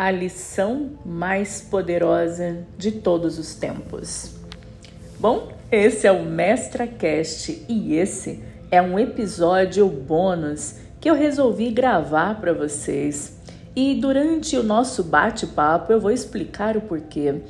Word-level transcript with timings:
a 0.00 0.10
lição 0.10 0.92
mais 1.04 1.60
poderosa 1.60 2.64
de 2.78 2.90
todos 2.90 3.38
os 3.38 3.54
tempos. 3.54 4.32
Bom, 5.18 5.52
esse 5.70 6.06
é 6.06 6.10
o 6.10 6.24
MestraCast 6.24 7.66
e 7.68 7.96
esse 7.96 8.42
é 8.70 8.80
um 8.80 8.98
episódio 8.98 9.86
bônus 9.86 10.76
que 10.98 11.10
eu 11.10 11.14
resolvi 11.14 11.70
gravar 11.70 12.40
para 12.40 12.54
vocês. 12.54 13.38
E 13.76 13.94
durante 13.94 14.56
o 14.56 14.62
nosso 14.62 15.04
bate-papo 15.04 15.92
eu 15.92 16.00
vou 16.00 16.10
explicar 16.10 16.78
o 16.78 16.80
porquê. 16.80 17.42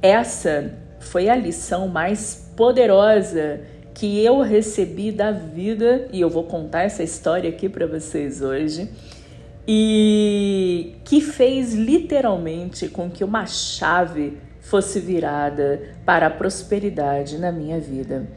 Essa 0.00 0.74
foi 1.00 1.28
a 1.28 1.34
lição 1.34 1.88
mais 1.88 2.52
poderosa 2.56 3.62
que 3.92 4.24
eu 4.24 4.42
recebi 4.42 5.10
da 5.10 5.32
vida 5.32 6.06
e 6.12 6.20
eu 6.20 6.30
vou 6.30 6.44
contar 6.44 6.82
essa 6.82 7.02
história 7.02 7.50
aqui 7.50 7.68
para 7.68 7.84
vocês 7.84 8.42
hoje 8.42 8.88
e 9.66 10.94
que 11.04 11.20
fez 11.20 11.74
literalmente 11.74 12.88
com 12.88 13.10
que 13.10 13.24
uma 13.24 13.46
chave 13.46 14.38
fosse 14.60 15.00
virada 15.00 15.80
para 16.04 16.26
a 16.26 16.30
prosperidade 16.30 17.38
na 17.38 17.50
minha 17.50 17.80
vida. 17.80 18.28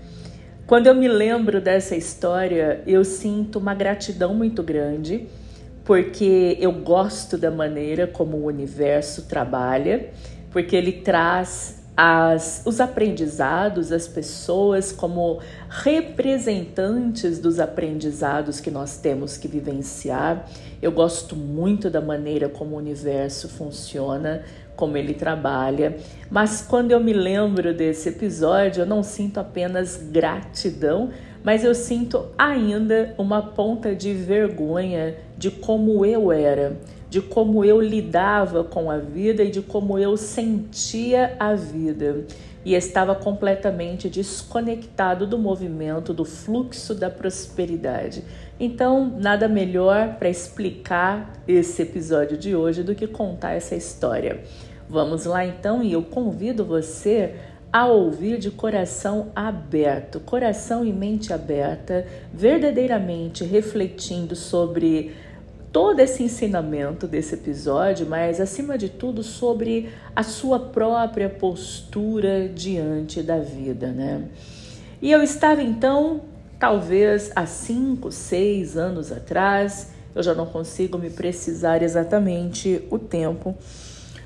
Quando 0.65 0.87
eu 0.87 0.93
me 0.93 1.07
lembro 1.07 1.59
dessa 1.59 1.95
história, 1.95 2.83
eu 2.85 3.03
sinto 3.03 3.57
uma 3.57 3.73
gratidão 3.73 4.35
muito 4.35 4.61
grande, 4.61 5.27
porque 5.83 6.55
eu 6.59 6.71
gosto 6.71 7.37
da 7.37 7.49
maneira 7.49 8.05
como 8.05 8.37
o 8.37 8.45
universo 8.45 9.23
trabalha, 9.23 10.11
porque 10.51 10.75
ele 10.75 10.91
traz 10.91 11.79
as, 11.97 12.61
os 12.65 12.79
aprendizados, 12.79 13.91
as 13.91 14.07
pessoas 14.07 14.91
como 14.91 15.41
representantes 15.67 17.39
dos 17.39 17.59
aprendizados 17.59 18.61
que 18.61 18.71
nós 18.71 18.97
temos 18.97 19.35
que 19.35 19.47
vivenciar. 19.47 20.47
Eu 20.81 20.91
gosto 20.91 21.35
muito 21.35 21.89
da 21.89 21.99
maneira 21.99 22.47
como 22.47 22.75
o 22.75 22.77
universo 22.77 23.49
funciona, 23.49 24.43
como 24.75 24.95
ele 24.95 25.13
trabalha, 25.13 25.97
mas 26.29 26.61
quando 26.61 26.91
eu 26.91 26.99
me 26.99 27.11
lembro 27.11 27.73
desse 27.73 28.09
episódio, 28.09 28.81
eu 28.81 28.85
não 28.85 29.03
sinto 29.03 29.39
apenas 29.39 29.97
gratidão, 29.97 31.09
mas 31.43 31.65
eu 31.65 31.75
sinto 31.75 32.27
ainda 32.37 33.13
uma 33.17 33.41
ponta 33.41 33.93
de 33.93 34.13
vergonha 34.13 35.17
de 35.37 35.51
como 35.51 36.05
eu 36.05 36.31
era 36.31 36.77
de 37.09 37.21
como 37.21 37.65
eu 37.65 37.81
lidava 37.81 38.63
com 38.63 38.91
a 38.91 38.97
vida 38.97 39.43
e 39.43 39.49
de 39.49 39.61
como 39.61 39.97
eu 39.97 40.15
sentia 40.15 41.35
a 41.39 41.55
vida. 41.55 42.25
E 42.63 42.75
estava 42.75 43.15
completamente 43.15 44.09
desconectado 44.09 45.25
do 45.25 45.39
movimento, 45.39 46.13
do 46.13 46.25
fluxo 46.25 46.93
da 46.93 47.09
prosperidade. 47.09 48.23
Então, 48.59 49.15
nada 49.17 49.47
melhor 49.47 50.15
para 50.15 50.27
explicar 50.27 51.31
esse 51.47 51.81
episódio 51.81 52.37
de 52.37 52.53
hoje 52.55 52.83
do 52.83 52.93
que 52.93 53.07
contar 53.07 53.53
essa 53.53 53.75
história. 53.75 54.43
Vamos 54.89 55.25
lá 55.25 55.45
então 55.45 55.81
e 55.81 55.93
eu 55.93 56.01
convido 56.03 56.65
você 56.65 57.35
a 57.71 57.85
ouvir 57.85 58.37
de 58.37 58.51
coração 58.51 59.31
aberto, 59.35 60.19
coração 60.19 60.83
e 60.83 60.91
mente 60.91 61.31
aberta, 61.31 62.05
verdadeiramente 62.33 63.43
refletindo 63.45 64.35
sobre 64.35 65.15
todo 65.71 65.99
esse 65.99 66.23
ensinamento 66.23 67.07
desse 67.07 67.35
episódio, 67.35 68.07
mas 68.07 68.41
acima 68.41 68.77
de 68.77 68.89
tudo 68.89 69.21
sobre 69.21 69.89
a 70.15 70.23
sua 70.23 70.59
própria 70.59 71.29
postura 71.29 72.49
diante 72.49 73.21
da 73.21 73.37
vida, 73.37 73.87
né? 73.91 74.23
E 75.01 75.11
eu 75.11 75.21
estava 75.21 75.61
então, 75.61 76.21
talvez 76.59 77.31
há 77.35 77.45
cinco, 77.45 78.11
seis 78.11 78.77
anos 78.77 79.11
atrás, 79.11 79.91
eu 80.13 80.21
já 80.21 80.35
não 80.35 80.45
consigo 80.45 80.97
me 80.97 81.09
precisar 81.09 81.81
exatamente 81.81 82.85
o 82.91 82.99
tempo, 82.99 83.55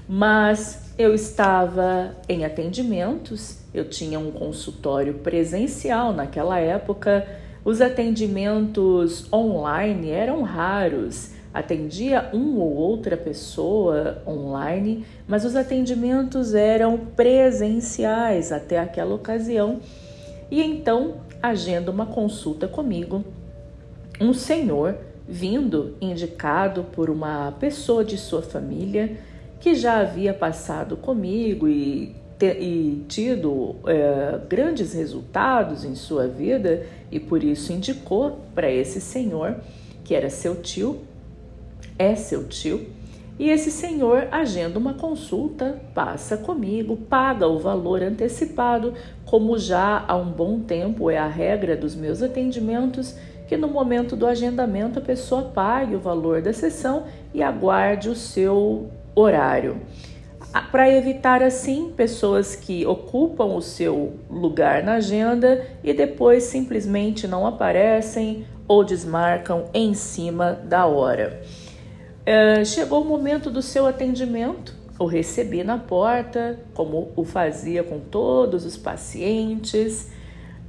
mas 0.09 0.91
eu 0.97 1.13
estava 1.13 2.15
em 2.27 2.43
atendimentos, 2.43 3.59
eu 3.73 3.87
tinha 3.87 4.19
um 4.19 4.31
consultório 4.31 5.13
presencial 5.15 6.11
naquela 6.11 6.59
época 6.59 7.25
os 7.65 7.79
atendimentos 7.79 9.31
online 9.31 10.09
eram 10.09 10.41
raros. 10.41 11.31
Atendia 11.53 12.29
um 12.33 12.57
ou 12.59 12.75
outra 12.75 13.15
pessoa 13.15 14.21
online, 14.27 15.05
mas 15.27 15.45
os 15.45 15.55
atendimentos 15.55 16.53
eram 16.53 16.97
presenciais 16.97 18.51
até 18.51 18.79
aquela 18.79 19.15
ocasião. 19.15 19.79
E 20.51 20.61
então 20.61 21.15
agenda 21.49 21.91
uma 21.91 22.05
consulta 22.05 22.67
comigo. 22.67 23.23
Um 24.19 24.33
senhor 24.33 24.97
vindo 25.27 25.95
indicado 25.99 26.83
por 26.83 27.09
uma 27.09 27.51
pessoa 27.59 28.03
de 28.03 28.17
sua 28.17 28.41
família 28.41 29.17
que 29.59 29.75
já 29.75 29.99
havia 29.99 30.33
passado 30.33 30.97
comigo 30.97 31.67
e 31.67 32.15
e 32.51 33.05
tido 33.07 33.75
é, 33.85 34.39
grandes 34.49 34.93
resultados 34.93 35.85
em 35.85 35.95
sua 35.95 36.27
vida 36.27 36.85
e 37.11 37.19
por 37.19 37.43
isso 37.43 37.71
indicou 37.71 38.41
para 38.53 38.69
esse 38.69 38.99
senhor, 38.99 39.55
que 40.03 40.13
era 40.13 40.29
seu 40.29 40.55
tio, 40.55 41.01
é 41.97 42.15
seu 42.15 42.45
tio, 42.47 42.85
e 43.39 43.49
esse 43.49 43.71
senhor 43.71 44.27
agenda 44.31 44.77
uma 44.77 44.93
consulta, 44.93 45.81
passa 45.93 46.37
comigo, 46.37 46.95
paga 46.95 47.47
o 47.47 47.59
valor 47.59 48.01
antecipado, 48.01 48.93
como 49.25 49.57
já 49.57 50.03
há 50.07 50.15
um 50.15 50.31
bom 50.31 50.59
tempo 50.59 51.09
é 51.09 51.17
a 51.17 51.27
regra 51.27 51.75
dos 51.75 51.95
meus 51.95 52.21
atendimentos, 52.21 53.15
que 53.47 53.57
no 53.57 53.67
momento 53.67 54.15
do 54.15 54.27
agendamento 54.27 54.99
a 54.99 55.01
pessoa 55.01 55.43
pague 55.43 55.95
o 55.95 55.99
valor 55.99 56.41
da 56.41 56.53
sessão 56.53 57.03
e 57.33 57.41
aguarde 57.41 58.09
o 58.09 58.15
seu 58.15 58.89
horário 59.15 59.81
para 60.71 60.89
evitar 60.89 61.41
assim 61.41 61.91
pessoas 61.95 62.55
que 62.55 62.85
ocupam 62.85 63.45
o 63.45 63.61
seu 63.61 64.13
lugar 64.29 64.83
na 64.83 64.93
agenda 64.93 65.65
e 65.83 65.93
depois 65.93 66.43
simplesmente 66.43 67.27
não 67.27 67.47
aparecem 67.47 68.45
ou 68.67 68.83
desmarcam 68.83 69.65
em 69.73 69.93
cima 69.93 70.51
da 70.51 70.85
hora. 70.85 71.41
É, 72.25 72.63
chegou 72.63 73.01
o 73.01 73.05
momento 73.05 73.49
do 73.49 73.61
seu 73.61 73.85
atendimento, 73.85 74.75
o 74.97 75.05
recebi 75.05 75.63
na 75.63 75.77
porta, 75.77 76.59
como 76.73 77.11
o 77.15 77.23
fazia 77.23 77.83
com 77.83 77.99
todos 77.99 78.65
os 78.65 78.77
pacientes. 78.77 80.09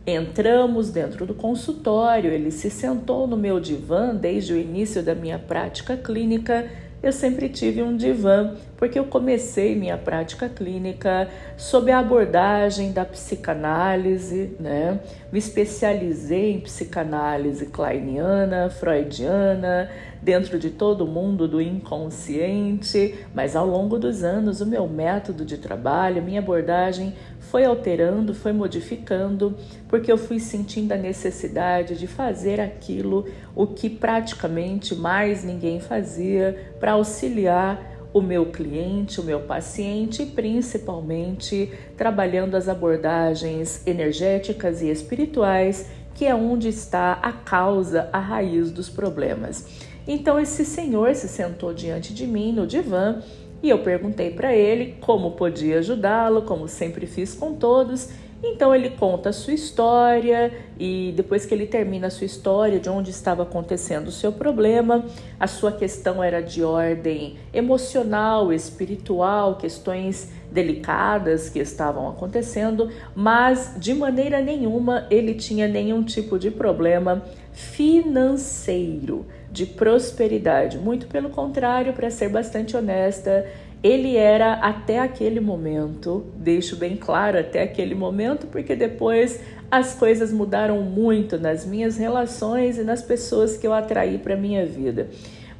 Entramos 0.06 0.90
dentro 0.90 1.24
do 1.24 1.34
consultório, 1.34 2.30
ele 2.30 2.50
se 2.50 2.68
sentou 2.68 3.26
no 3.26 3.36
meu 3.36 3.58
divã 3.58 4.14
desde 4.14 4.52
o 4.52 4.56
início 4.56 5.02
da 5.02 5.14
minha 5.14 5.38
prática 5.38 5.96
clínica 5.96 6.68
eu 7.04 7.12
sempre 7.12 7.50
tive 7.50 7.82
um 7.82 7.94
divã, 7.94 8.56
porque 8.76 8.98
eu 8.98 9.04
comecei 9.04 9.74
minha 9.74 9.96
prática 9.96 10.48
clínica 10.48 11.28
sob 11.56 11.90
a 11.90 11.98
abordagem 11.98 12.92
da 12.92 13.04
psicanálise, 13.04 14.56
né? 14.58 15.00
Me 15.32 15.38
especializei 15.38 16.52
em 16.52 16.60
psicanálise 16.60 17.66
kleiniana, 17.66 18.70
freudiana, 18.70 19.90
dentro 20.24 20.58
de 20.58 20.70
todo 20.70 21.04
o 21.04 21.06
mundo 21.06 21.46
do 21.46 21.60
inconsciente, 21.60 23.14
mas 23.34 23.54
ao 23.54 23.66
longo 23.66 23.98
dos 23.98 24.24
anos 24.24 24.60
o 24.62 24.66
meu 24.66 24.88
método 24.88 25.44
de 25.44 25.58
trabalho, 25.58 26.22
minha 26.22 26.40
abordagem 26.40 27.14
foi 27.38 27.64
alterando, 27.64 28.34
foi 28.34 28.52
modificando, 28.52 29.54
porque 29.86 30.10
eu 30.10 30.16
fui 30.16 30.40
sentindo 30.40 30.92
a 30.92 30.96
necessidade 30.96 31.96
de 31.96 32.06
fazer 32.06 32.58
aquilo 32.58 33.26
o 33.54 33.66
que 33.66 33.90
praticamente 33.90 34.94
mais 34.94 35.44
ninguém 35.44 35.78
fazia 35.78 36.72
para 36.80 36.92
auxiliar 36.92 37.93
o 38.14 38.22
meu 38.22 38.46
cliente, 38.46 39.20
o 39.20 39.24
meu 39.24 39.40
paciente 39.40 40.24
principalmente 40.24 41.72
trabalhando 41.96 42.54
as 42.54 42.68
abordagens 42.68 43.84
energéticas 43.84 44.80
e 44.80 44.88
espirituais, 44.88 45.90
que 46.14 46.24
é 46.24 46.32
onde 46.32 46.68
está 46.68 47.14
a 47.14 47.32
causa, 47.32 48.08
a 48.12 48.20
raiz 48.20 48.70
dos 48.70 48.88
problemas. 48.88 49.66
Então 50.06 50.38
esse 50.38 50.64
senhor 50.64 51.12
se 51.16 51.26
sentou 51.26 51.74
diante 51.74 52.14
de 52.14 52.24
mim 52.24 52.52
no 52.52 52.68
divã 52.68 53.20
e 53.60 53.68
eu 53.68 53.80
perguntei 53.80 54.30
para 54.30 54.54
ele 54.54 54.94
como 55.00 55.32
podia 55.32 55.80
ajudá-lo, 55.80 56.42
como 56.42 56.68
sempre 56.68 57.06
fiz 57.06 57.34
com 57.34 57.54
todos. 57.54 58.10
Então 58.46 58.74
ele 58.74 58.90
conta 58.90 59.30
a 59.30 59.32
sua 59.32 59.54
história 59.54 60.52
e 60.78 61.14
depois 61.16 61.46
que 61.46 61.54
ele 61.54 61.66
termina 61.66 62.08
a 62.08 62.10
sua 62.10 62.26
história, 62.26 62.78
de 62.78 62.90
onde 62.90 63.10
estava 63.10 63.42
acontecendo 63.42 64.08
o 64.08 64.12
seu 64.12 64.30
problema, 64.32 65.06
a 65.40 65.46
sua 65.46 65.72
questão 65.72 66.22
era 66.22 66.42
de 66.42 66.62
ordem 66.62 67.38
emocional, 67.54 68.52
espiritual, 68.52 69.56
questões 69.56 70.30
delicadas 70.52 71.48
que 71.48 71.58
estavam 71.58 72.06
acontecendo, 72.08 72.90
mas 73.14 73.74
de 73.78 73.94
maneira 73.94 74.42
nenhuma 74.42 75.06
ele 75.10 75.34
tinha 75.34 75.66
nenhum 75.66 76.04
tipo 76.04 76.38
de 76.38 76.50
problema 76.50 77.24
financeiro 77.50 79.26
de 79.50 79.64
prosperidade. 79.64 80.76
Muito 80.76 81.06
pelo 81.06 81.30
contrário, 81.30 81.92
para 81.92 82.10
ser 82.10 82.28
bastante 82.28 82.76
honesta, 82.76 83.46
ele 83.84 84.16
era 84.16 84.54
até 84.54 84.98
aquele 84.98 85.40
momento, 85.40 86.24
deixo 86.36 86.74
bem 86.74 86.96
claro, 86.96 87.38
até 87.38 87.60
aquele 87.60 87.94
momento, 87.94 88.46
porque 88.46 88.74
depois 88.74 89.40
as 89.70 89.94
coisas 89.94 90.32
mudaram 90.32 90.80
muito 90.80 91.36
nas 91.36 91.66
minhas 91.66 91.98
relações 91.98 92.78
e 92.78 92.82
nas 92.82 93.02
pessoas 93.02 93.58
que 93.58 93.66
eu 93.66 93.74
atraí 93.74 94.16
para 94.16 94.36
minha 94.36 94.64
vida. 94.64 95.08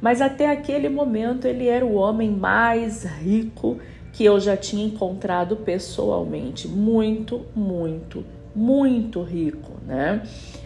mas 0.01 0.21
até 0.21 0.49
aquele 0.49 0.89
momento 0.89 1.47
ele 1.47 1.67
era 1.67 1.85
o 1.85 1.93
homem 1.93 2.29
mais 2.29 3.03
rico 3.03 3.77
que 4.11 4.25
eu 4.25 4.39
já 4.39 4.55
tinha 4.57 4.85
encontrado 4.85 5.55
pessoalmente. 5.57 6.67
Muito, 6.67 7.45
muito, 7.55 8.23
muito 8.55 9.21
rico, 9.21 9.73
né? 9.85 10.21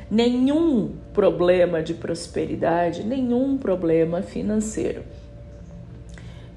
Nenhum 0.09 0.91
problema 1.13 1.81
de 1.81 1.94
prosperidade, 1.94 3.03
nenhum 3.03 3.57
problema 3.57 4.21
financeiro. 4.21 5.03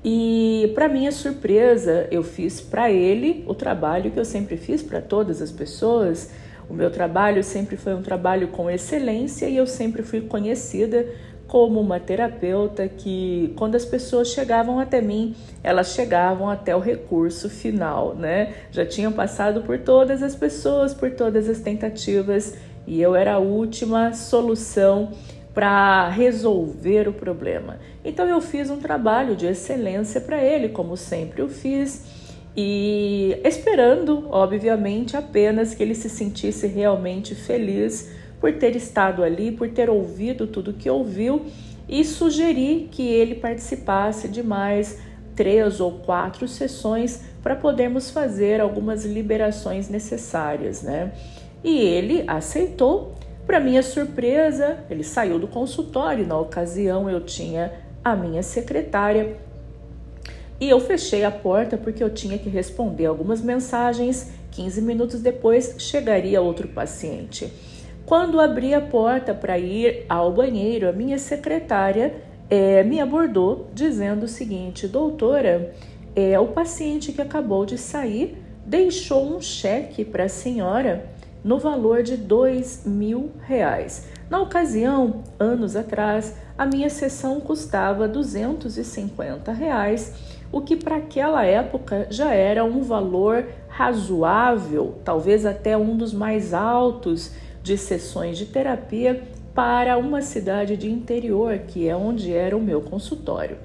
E 0.05 0.73
para 0.75 0.89
minha 0.89 1.13
surpresa, 1.13 2.09
eu 2.11 2.23
fiz 2.23 2.61
para 2.61 2.91
ele 2.91 3.45
o 3.47 3.55
trabalho 3.55 4.11
que 4.11 4.19
eu 4.19 4.25
sempre 4.25 4.57
fiz 4.57 4.83
para 4.83 5.01
todas 5.01 5.41
as 5.41 5.53
pessoas. 5.53 6.31
O 6.69 6.75
meu 6.75 6.91
trabalho 6.91 7.45
sempre 7.45 7.77
foi 7.77 7.95
um 7.95 8.03
trabalho 8.03 8.49
com 8.49 8.69
excelência 8.69 9.47
e 9.47 9.57
eu 9.57 9.67
sempre 9.67 10.03
fui 10.03 10.23
conhecida 10.23 11.07
como 11.47 11.81
uma 11.81 12.01
terapeuta 12.01 12.89
que, 12.89 13.53
quando 13.57 13.75
as 13.75 13.85
pessoas 13.85 14.29
chegavam 14.29 14.81
até 14.81 15.03
mim, 15.03 15.37
elas 15.63 15.89
chegavam 15.89 16.49
até 16.49 16.75
o 16.75 16.81
recurso 16.81 17.51
final, 17.51 18.15
né? 18.15 18.55
Já 18.71 18.87
tinham 18.87 19.13
passado 19.13 19.61
por 19.63 19.79
todas 19.79 20.23
as 20.23 20.35
pessoas, 20.35 20.95
por 20.95 21.11
todas 21.11 21.49
as 21.49 21.61
tentativas 21.61 22.55
e 22.87 23.01
eu 23.01 23.15
era 23.15 23.35
a 23.35 23.39
última 23.39 24.13
solução 24.13 25.13
para 25.55 26.09
resolver 26.09 27.09
o 27.09 27.13
problema. 27.13 27.79
Então 28.05 28.27
eu 28.27 28.41
fiz 28.41 28.71
um 28.71 28.79
trabalho 28.79 29.37
de 29.37 29.47
excelência 29.47 30.21
para 30.21 30.43
ele, 30.43 30.69
como 30.71 30.97
sempre 30.97 31.43
eu 31.43 31.49
fiz, 31.49 32.05
e 32.57 33.39
esperando, 33.45 34.29
obviamente, 34.31 35.17
apenas 35.17 35.75
que 35.75 35.83
ele 35.83 35.95
se 35.95 36.09
sentisse 36.09 36.67
realmente 36.67 37.35
feliz 37.35 38.11
por 38.41 38.53
ter 38.55 38.77
estado 38.77 39.23
ali, 39.23 39.53
por 39.53 39.69
ter 39.71 39.89
ouvido 39.89 40.47
tudo 40.47 40.73
que 40.73 40.91
ouviu 40.91 41.47
e 41.89 42.05
sugeri 42.05 42.89
que 42.91 43.07
ele 43.07 43.35
participasse 43.37 44.29
de 44.29 44.43
mais 44.43 44.99
três 45.35 45.81
ou 45.81 45.93
quatro 46.01 46.47
sessões 46.47 47.23
para 47.43 47.57
podermos 47.57 48.11
fazer 48.11 48.61
algumas 48.61 49.05
liberações 49.05 49.89
necessárias, 49.89 50.83
né? 50.83 51.13
E 51.65 51.81
ele 51.81 52.25
aceitou. 52.27 53.15
Para 53.47 53.61
minha 53.61 53.83
surpresa, 53.83 54.79
ele 54.89 55.03
saiu 55.03 55.39
do 55.39 55.49
consultório. 55.49 56.27
Na 56.27 56.39
ocasião, 56.39 57.11
eu 57.11 57.21
tinha 57.21 57.73
a 58.05 58.15
minha 58.15 58.43
secretária 58.43 59.37
e 60.61 60.69
eu 60.71 60.79
fechei 60.79 61.25
a 61.25 61.31
porta 61.31 61.77
porque 61.77 62.03
eu 62.03 62.11
tinha 62.11 62.39
que 62.39 62.49
responder 62.49 63.07
algumas 63.07 63.41
mensagens. 63.41 64.33
15 64.53 64.83
minutos 64.83 65.21
depois, 65.21 65.75
chegaria 65.79 66.41
outro 66.41 66.69
paciente. 66.69 67.53
Quando 68.07 68.41
abri 68.41 68.75
a 68.75 68.81
porta 68.81 69.35
para 69.35 69.59
ir 69.59 70.05
ao 70.09 70.33
banheiro, 70.33 70.89
a 70.89 70.93
minha 70.93 71.19
secretária 71.19 72.15
é, 72.49 72.83
me 72.85 73.01
abordou 73.01 73.71
dizendo 73.75 74.25
o 74.25 74.29
seguinte: 74.29 74.87
Doutora, 74.87 75.75
é, 76.15 76.39
o 76.39 76.49
paciente 76.49 77.13
que 77.13 77.21
acabou 77.21 77.65
de 77.65 77.79
sair 77.79 78.37
deixou 78.65 79.25
um 79.37 79.41
cheque 79.41 80.05
para 80.05 80.25
a 80.25 80.29
senhora 80.29 81.07
no 81.45 81.59
valor 81.59 82.03
de 82.03 82.17
dois 82.17 82.83
mil 82.85 83.33
reais. 83.47 84.09
Na 84.31 84.41
ocasião, 84.41 85.25
anos 85.39 85.77
atrás, 85.77 86.37
a 86.57 86.65
minha 86.65 86.89
sessão 86.89 87.41
custava 87.41 88.07
250 88.07 89.53
reais, 89.53 90.15
o 90.51 90.61
que 90.61 90.77
para 90.77 90.97
aquela 90.97 91.45
época 91.45 92.07
já 92.11 92.33
era 92.33 92.65
um 92.65 92.83
valor 92.83 93.47
razoável, 93.69 94.97
talvez 95.05 95.45
até 95.47 95.77
um 95.77 95.97
dos 95.97 96.13
mais 96.13 96.55
altos 96.55 97.33
de 97.63 97.77
sessões 97.77 98.39
de 98.39 98.47
terapia 98.47 99.23
para 99.55 99.99
uma 99.99 100.23
cidade 100.23 100.77
de 100.77 100.91
interior, 100.91 101.59
que 101.69 101.89
é 101.89 101.97
onde 101.97 102.33
era 102.33 102.57
o 102.57 102.61
meu 102.61 102.81
consultório. 102.81 103.59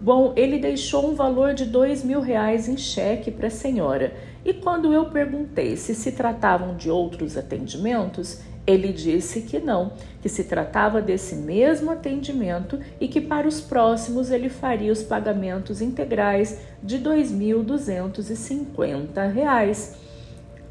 Bom, 0.00 0.32
ele 0.36 0.58
deixou 0.58 1.10
um 1.10 1.14
valor 1.14 1.54
de 1.54 1.64
dois 1.64 2.04
mil 2.04 2.20
reais 2.20 2.68
em 2.68 2.76
cheque 2.76 3.30
para 3.30 3.48
a 3.48 3.50
senhora. 3.50 4.12
E 4.44 4.54
quando 4.54 4.92
eu 4.92 5.06
perguntei 5.06 5.76
se 5.76 5.94
se 5.94 6.12
tratavam 6.12 6.76
de 6.76 6.90
outros 6.90 7.36
atendimentos, 7.36 8.40
ele 8.68 8.92
disse 8.92 9.40
que 9.42 9.58
não, 9.58 9.92
que 10.20 10.28
se 10.28 10.44
tratava 10.44 11.00
desse 11.00 11.34
mesmo 11.34 11.90
atendimento 11.90 12.78
e 13.00 13.08
que 13.08 13.18
para 13.18 13.48
os 13.48 13.62
próximos 13.62 14.30
ele 14.30 14.50
faria 14.50 14.92
os 14.92 15.02
pagamentos 15.02 15.80
integrais 15.80 16.60
de 16.82 16.98
R$ 16.98 17.04
2.250. 17.04 19.96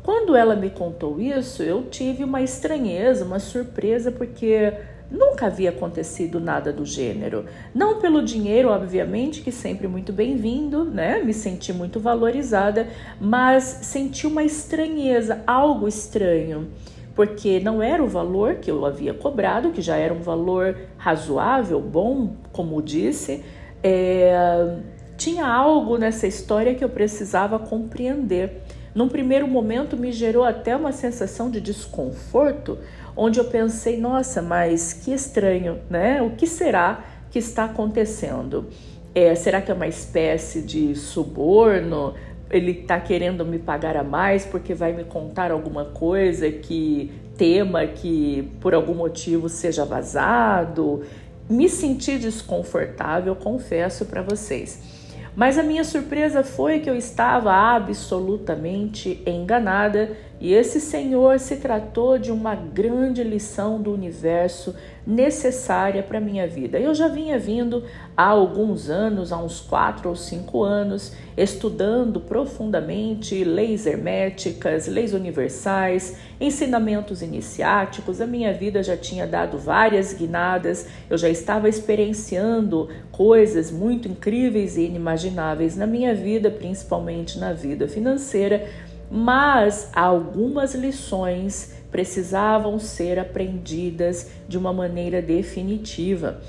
Quando 0.03 0.35
ela 0.35 0.55
me 0.55 0.69
contou 0.69 1.19
isso, 1.19 1.63
eu 1.63 1.85
tive 1.89 2.23
uma 2.23 2.39
estranheza, 2.41 3.25
uma 3.25 3.39
surpresa, 3.39 4.11
porque 4.11 4.71
nunca 5.09 5.47
havia 5.47 5.69
acontecido 5.69 6.39
nada 6.39 6.71
do 6.71 6.85
gênero. 6.85 7.45
Não 7.73 7.99
pelo 7.99 8.23
dinheiro, 8.23 8.69
obviamente, 8.69 9.41
que 9.41 9.51
sempre 9.51 9.87
muito 9.87 10.11
bem-vindo, 10.11 10.83
né? 10.83 11.21
Me 11.23 11.33
senti 11.33 11.71
muito 11.71 11.99
valorizada, 11.99 12.87
mas 13.19 13.63
senti 13.63 14.27
uma 14.27 14.43
estranheza, 14.43 15.41
algo 15.47 15.87
estranho, 15.87 16.69
porque 17.15 17.59
não 17.59 17.81
era 17.81 18.03
o 18.03 18.07
valor 18.07 18.55
que 18.55 18.69
eu 18.69 18.85
havia 18.85 19.13
cobrado, 19.13 19.71
que 19.71 19.81
já 19.81 19.95
era 19.95 20.13
um 20.13 20.21
valor 20.21 20.77
razoável, 20.97 21.81
bom, 21.81 22.35
como 22.51 22.81
disse. 22.81 23.43
É, 23.81 24.77
tinha 25.17 25.47
algo 25.47 25.97
nessa 25.97 26.27
história 26.27 26.75
que 26.75 26.83
eu 26.83 26.89
precisava 26.89 27.57
compreender. 27.57 28.61
Num 28.93 29.07
primeiro 29.07 29.47
momento 29.47 29.95
me 29.95 30.11
gerou 30.11 30.43
até 30.43 30.75
uma 30.75 30.91
sensação 30.91 31.51
de 31.51 31.61
desconforto, 31.61 32.79
onde 33.17 33.39
eu 33.39 33.45
pensei, 33.45 33.99
nossa, 33.99 34.41
mas 34.41 34.93
que 34.93 35.11
estranho, 35.11 35.79
né? 35.89 36.21
O 36.21 36.31
que 36.31 36.45
será 36.45 37.03
que 37.31 37.39
está 37.39 37.65
acontecendo? 37.65 38.67
É, 39.13 39.33
será 39.33 39.59
que 39.61 39.71
é 39.71 39.73
uma 39.73 39.87
espécie 39.87 40.61
de 40.61 40.95
suborno? 40.95 42.13
Ele 42.49 42.71
está 42.71 42.99
querendo 42.99 43.43
me 43.43 43.57
pagar 43.57 43.97
a 43.97 44.03
mais 44.03 44.45
porque 44.45 44.73
vai 44.73 44.93
me 44.93 45.03
contar 45.03 45.51
alguma 45.51 45.85
coisa 45.85 46.49
que 46.51 47.11
tema 47.35 47.85
que 47.87 48.51
por 48.61 48.73
algum 48.73 48.93
motivo 48.93 49.49
seja 49.49 49.83
vazado? 49.83 51.03
Me 51.49 51.67
senti 51.67 52.17
desconfortável, 52.17 53.35
confesso 53.35 54.05
para 54.05 54.21
vocês. 54.21 54.97
Mas 55.35 55.57
a 55.57 55.63
minha 55.63 55.83
surpresa 55.83 56.43
foi 56.43 56.79
que 56.79 56.89
eu 56.89 56.95
estava 56.95 57.53
absolutamente 57.53 59.21
enganada 59.25 60.17
e 60.39 60.53
esse 60.53 60.79
Senhor 60.79 61.39
se 61.39 61.55
tratou 61.57 62.19
de 62.19 62.31
uma 62.31 62.53
grande 62.53 63.23
lição 63.23 63.81
do 63.81 63.91
universo 63.91 64.75
necessária 65.07 66.03
para 66.03 66.19
minha 66.19 66.45
vida. 66.45 66.77
Eu 66.77 66.93
já 66.93 67.07
vinha 67.07 67.39
vindo 67.39 67.83
há 68.15 68.25
alguns 68.25 68.89
anos, 68.89 69.31
há 69.31 69.37
uns 69.37 69.61
quatro 69.61 70.09
ou 70.09 70.15
cinco 70.15 70.63
anos, 70.63 71.13
estudando 71.37 72.19
profundamente 72.19 73.41
leis 73.43 73.85
herméticas, 73.85 74.85
leis 74.85 75.13
universais, 75.13 76.17
ensinamentos 76.41 77.21
iniciáticos. 77.21 78.19
A 78.19 78.27
minha 78.27 78.53
vida 78.53 78.83
já 78.83 78.97
tinha 78.97 79.25
dado 79.25 79.57
várias 79.57 80.13
guinadas, 80.13 80.87
eu 81.09 81.17
já 81.17 81.29
estava 81.29 81.69
experienciando 81.69 82.89
coisas 83.11 83.71
muito 83.71 84.09
incríveis 84.09 84.75
e 84.75 84.81
inimagináveis 84.81 85.77
na 85.77 85.87
minha 85.87 86.13
vida, 86.13 86.51
principalmente 86.51 87.39
na 87.39 87.53
vida 87.53 87.87
financeira, 87.87 88.67
mas 89.09 89.89
algumas 89.93 90.75
lições 90.75 91.73
precisavam 91.91 92.77
ser 92.79 93.17
aprendidas 93.17 94.29
de 94.47 94.57
uma 94.57 94.73
maneira 94.73 95.21
definitiva. 95.21 96.41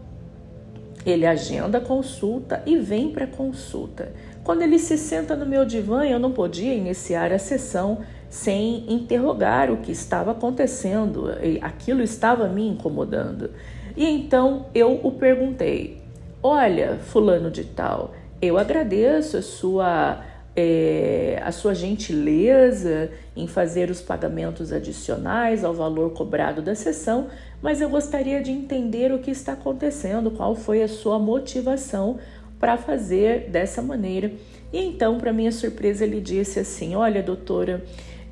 ele 1.05 1.25
agenda 1.25 1.79
a 1.79 1.81
consulta 1.81 2.61
e 2.65 2.77
vem 2.77 3.11
para 3.11 3.25
a 3.25 3.27
consulta. 3.27 4.13
Quando 4.43 4.61
ele 4.61 4.77
se 4.77 4.97
senta 4.97 5.35
no 5.35 5.45
meu 5.45 5.65
divã, 5.65 6.05
eu 6.05 6.19
não 6.19 6.31
podia 6.31 6.73
iniciar 6.73 7.31
a 7.31 7.39
sessão 7.39 7.99
sem 8.29 8.85
interrogar 8.91 9.71
o 9.71 9.77
que 9.77 9.91
estava 9.91 10.31
acontecendo. 10.31 11.29
Aquilo 11.61 12.01
estava 12.01 12.47
me 12.47 12.67
incomodando. 12.67 13.51
E 13.97 14.05
então 14.05 14.67
eu 14.73 14.99
o 15.03 15.11
perguntei: 15.11 16.01
Olha, 16.41 16.99
Fulano 16.99 17.49
de 17.49 17.63
Tal, 17.63 18.13
eu 18.41 18.57
agradeço 18.57 19.37
a 19.37 19.41
sua 19.41 20.23
é, 20.55 21.41
a 21.43 21.51
sua 21.51 21.73
gentileza 21.73 23.11
em 23.35 23.47
fazer 23.47 23.89
os 23.89 24.01
pagamentos 24.01 24.73
adicionais 24.73 25.63
ao 25.63 25.73
valor 25.73 26.11
cobrado 26.11 26.61
da 26.61 26.75
sessão, 26.75 27.27
mas 27.61 27.81
eu 27.81 27.89
gostaria 27.89 28.41
de 28.41 28.51
entender 28.51 29.11
o 29.11 29.19
que 29.19 29.31
está 29.31 29.53
acontecendo, 29.53 30.31
qual 30.31 30.55
foi 30.55 30.83
a 30.83 30.87
sua 30.87 31.17
motivação 31.17 32.17
para 32.59 32.77
fazer 32.77 33.49
dessa 33.49 33.81
maneira. 33.81 34.31
E 34.71 34.83
então, 34.83 35.17
para 35.17 35.31
minha 35.31 35.51
surpresa, 35.51 36.03
ele 36.03 36.19
disse 36.19 36.59
assim: 36.59 36.95
Olha, 36.95 37.23
doutora, 37.23 37.83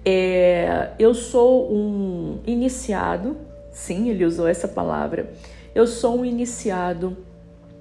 é, 0.06 0.92
eu 0.98 1.14
sou 1.14 1.72
um 1.74 2.40
iniciado, 2.46 3.38
sim, 3.72 4.10
ele 4.10 4.26
usou 4.26 4.48
essa 4.48 4.68
palavra, 4.68 5.32
eu 5.76 5.86
sou 5.86 6.20
um 6.20 6.26
iniciado 6.26 7.18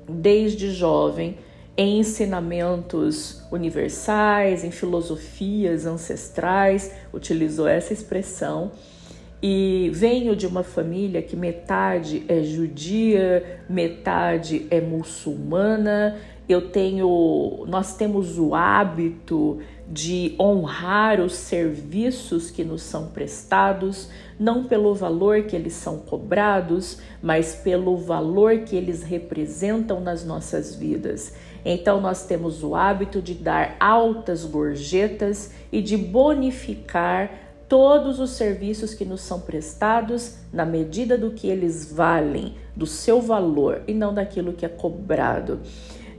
desde 0.08 0.70
jovem 0.70 1.38
em 1.76 1.98
ensinamentos 1.98 3.42
universais, 3.52 4.64
em 4.64 4.70
filosofias 4.70 5.84
ancestrais, 5.84 6.92
utilizou 7.12 7.68
essa 7.68 7.92
expressão. 7.92 8.70
E 9.42 9.90
venho 9.92 10.34
de 10.34 10.46
uma 10.46 10.62
família 10.62 11.20
que 11.20 11.36
metade 11.36 12.24
é 12.26 12.42
judia, 12.42 13.60
metade 13.68 14.66
é 14.70 14.80
muçulmana. 14.80 16.16
Eu 16.48 16.70
tenho, 16.70 17.64
nós 17.66 17.96
temos 17.96 18.38
o 18.38 18.54
hábito 18.54 19.58
de 19.88 20.36
honrar 20.38 21.20
os 21.20 21.34
serviços 21.34 22.50
que 22.50 22.62
nos 22.62 22.82
são 22.82 23.08
prestados, 23.08 24.08
não 24.38 24.64
pelo 24.64 24.94
valor 24.94 25.42
que 25.42 25.56
eles 25.56 25.72
são 25.72 25.98
cobrados, 25.98 26.98
mas 27.20 27.56
pelo 27.56 27.96
valor 27.96 28.60
que 28.60 28.76
eles 28.76 29.02
representam 29.02 30.00
nas 30.00 30.24
nossas 30.24 30.74
vidas. 30.74 31.34
Então, 31.64 32.00
nós 32.00 32.26
temos 32.26 32.62
o 32.62 32.76
hábito 32.76 33.20
de 33.20 33.34
dar 33.34 33.76
altas 33.80 34.44
gorjetas 34.44 35.52
e 35.72 35.82
de 35.82 35.96
bonificar 35.96 37.46
todos 37.68 38.20
os 38.20 38.30
serviços 38.30 38.94
que 38.94 39.04
nos 39.04 39.20
são 39.20 39.40
prestados 39.40 40.36
na 40.52 40.64
medida 40.64 41.18
do 41.18 41.32
que 41.32 41.48
eles 41.48 41.92
valem, 41.92 42.54
do 42.76 42.86
seu 42.86 43.20
valor 43.20 43.82
e 43.88 43.92
não 43.94 44.14
daquilo 44.14 44.52
que 44.52 44.64
é 44.64 44.68
cobrado. 44.68 45.60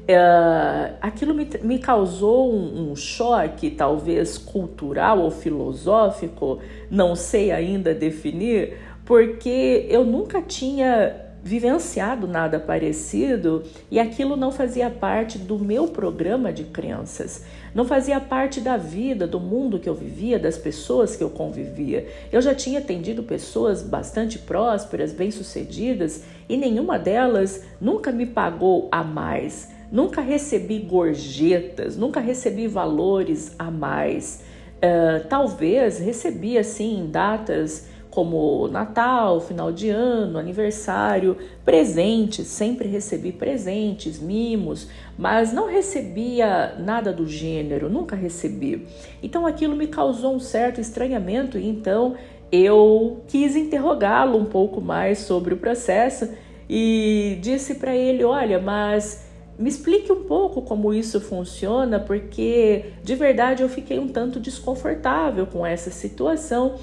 Uh, 0.08 0.96
aquilo 1.02 1.34
me, 1.34 1.50
me 1.64 1.80
causou 1.80 2.54
um, 2.54 2.92
um, 2.92 2.96
choque, 2.96 3.70
talvez 3.70 4.38
cultural 4.38 5.20
ou 5.20 5.30
filosófico, 5.30 6.60
não 6.90 7.14
sei 7.14 7.52
ainda 7.52 7.94
definir, 7.94 8.78
porque 9.04 9.86
eu 9.90 10.06
nunca 10.06 10.42
tinha 10.42 11.28
vivenciado 11.44 12.28
nada 12.28 12.60
parecido 12.60 13.64
e 13.92 14.00
aquilo 14.00 14.36
não 14.36 14.52
fazia 14.52 14.90
parte 14.90 15.38
do 15.38 15.60
meu 15.60 15.88
programa 15.88 16.52
de 16.52 16.64
crenças, 16.64 17.46
não 17.74 17.86
fazia 17.86 18.20
parte 18.20 18.60
da 18.60 18.76
vida, 18.76 19.28
do 19.28 19.40
mundo 19.40 19.80
que 19.80 19.88
eu 19.88 19.94
vivia, 19.94 20.40
das 20.40 20.58
pessoas 20.58 21.16
que 21.16 21.24
eu 21.24 21.30
convivia. 21.30 22.08
Eu 22.32 22.42
já 22.42 22.56
tinha 22.56 22.80
atendido 22.80 23.24
pessoas 23.24 23.82
bastante 23.84 24.40
prósperas, 24.40 25.12
bem-sucedidas 25.12 26.24
e 26.50 26.58
nenhuma 26.58 26.98
delas 26.98 27.64
nunca 27.80 28.12
me 28.12 28.26
pagou 28.26 28.88
a 28.92 29.04
mais, 29.04 29.70
nunca 29.92 30.22
recebi 30.22 30.80
gorjetas, 30.80 31.98
nunca 31.98 32.20
recebi 32.20 32.68
valores 32.68 33.56
a 33.58 33.72
mais. 33.72 34.44
Uh, 34.78 35.28
talvez 35.28 36.00
recebi 36.00 36.58
assim 36.58 37.08
datas 37.12 37.88
como 38.18 38.68
Natal, 38.70 39.40
final 39.40 39.72
de 39.72 39.90
ano, 39.90 40.40
aniversário, 40.40 41.38
presentes, 41.64 42.48
sempre 42.48 42.88
recebi 42.88 43.32
presentes, 43.32 44.20
mimos, 44.20 44.88
mas 45.16 45.54
não 45.54 45.68
recebia 45.68 46.74
nada 46.80 47.14
do 47.14 47.28
gênero, 47.28 47.92
nunca 47.92 48.16
recebi. 48.16 48.88
Então 49.22 49.46
aquilo 49.46 49.76
me 49.76 49.86
causou 49.86 50.34
um 50.34 50.40
certo 50.40 50.82
estranhamento 50.82 51.60
e 51.60 51.68
então 51.68 52.16
eu 52.52 53.22
quis 53.28 53.56
interrogá-lo 53.56 54.40
um 54.40 54.46
pouco 54.46 54.82
mais 54.82 55.20
sobre 55.20 55.54
o 55.54 55.58
processo 55.58 56.28
e 56.68 57.38
disse 57.40 57.76
para 57.76 57.96
ele: 57.96 58.24
Olha, 58.24 58.60
mas 58.60 59.27
me 59.58 59.70
explique 59.70 60.12
um 60.12 60.24
pouco 60.24 60.62
como 60.62 60.94
isso 60.94 61.20
funciona, 61.20 62.00
porque 62.00 62.86
de 63.04 63.16
verdade 63.16 63.64
eu 63.64 63.70
fiquei 63.70 63.98
um 63.98 64.08
tanto 64.08 64.40
desconfortável 64.40 65.48
com 65.48 65.66
essa 65.66 65.90
situação. 65.90 66.76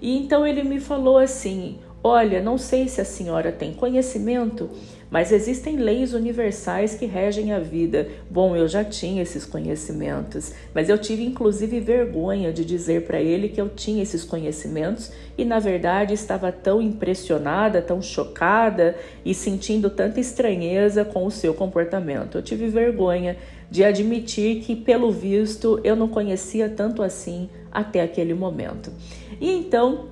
E 0.00 0.16
então 0.16 0.46
ele 0.46 0.62
me 0.62 0.78
falou 0.78 1.18
assim: 1.18 1.78
Olha, 2.02 2.42
não 2.42 2.58
sei 2.58 2.88
se 2.88 3.00
a 3.00 3.04
senhora 3.04 3.50
tem 3.50 3.72
conhecimento, 3.72 4.70
mas 5.12 5.30
existem 5.30 5.76
leis 5.76 6.14
universais 6.14 6.94
que 6.94 7.04
regem 7.04 7.52
a 7.52 7.58
vida. 7.58 8.08
Bom, 8.30 8.56
eu 8.56 8.66
já 8.66 8.82
tinha 8.82 9.20
esses 9.20 9.44
conhecimentos, 9.44 10.54
mas 10.74 10.88
eu 10.88 10.96
tive 10.96 11.22
inclusive 11.22 11.80
vergonha 11.80 12.50
de 12.50 12.64
dizer 12.64 13.02
para 13.02 13.20
ele 13.20 13.50
que 13.50 13.60
eu 13.60 13.68
tinha 13.68 14.02
esses 14.02 14.24
conhecimentos 14.24 15.12
e, 15.36 15.44
na 15.44 15.58
verdade, 15.58 16.14
estava 16.14 16.50
tão 16.50 16.80
impressionada, 16.80 17.82
tão 17.82 18.00
chocada 18.00 18.96
e 19.22 19.34
sentindo 19.34 19.90
tanta 19.90 20.18
estranheza 20.18 21.04
com 21.04 21.26
o 21.26 21.30
seu 21.30 21.52
comportamento. 21.52 22.38
Eu 22.38 22.42
tive 22.42 22.68
vergonha 22.68 23.36
de 23.70 23.84
admitir 23.84 24.62
que, 24.62 24.74
pelo 24.74 25.12
visto, 25.12 25.78
eu 25.84 25.94
não 25.94 26.08
conhecia 26.08 26.70
tanto 26.70 27.02
assim 27.02 27.50
até 27.70 28.00
aquele 28.00 28.32
momento. 28.32 28.90
E 29.38 29.50
então 29.50 30.06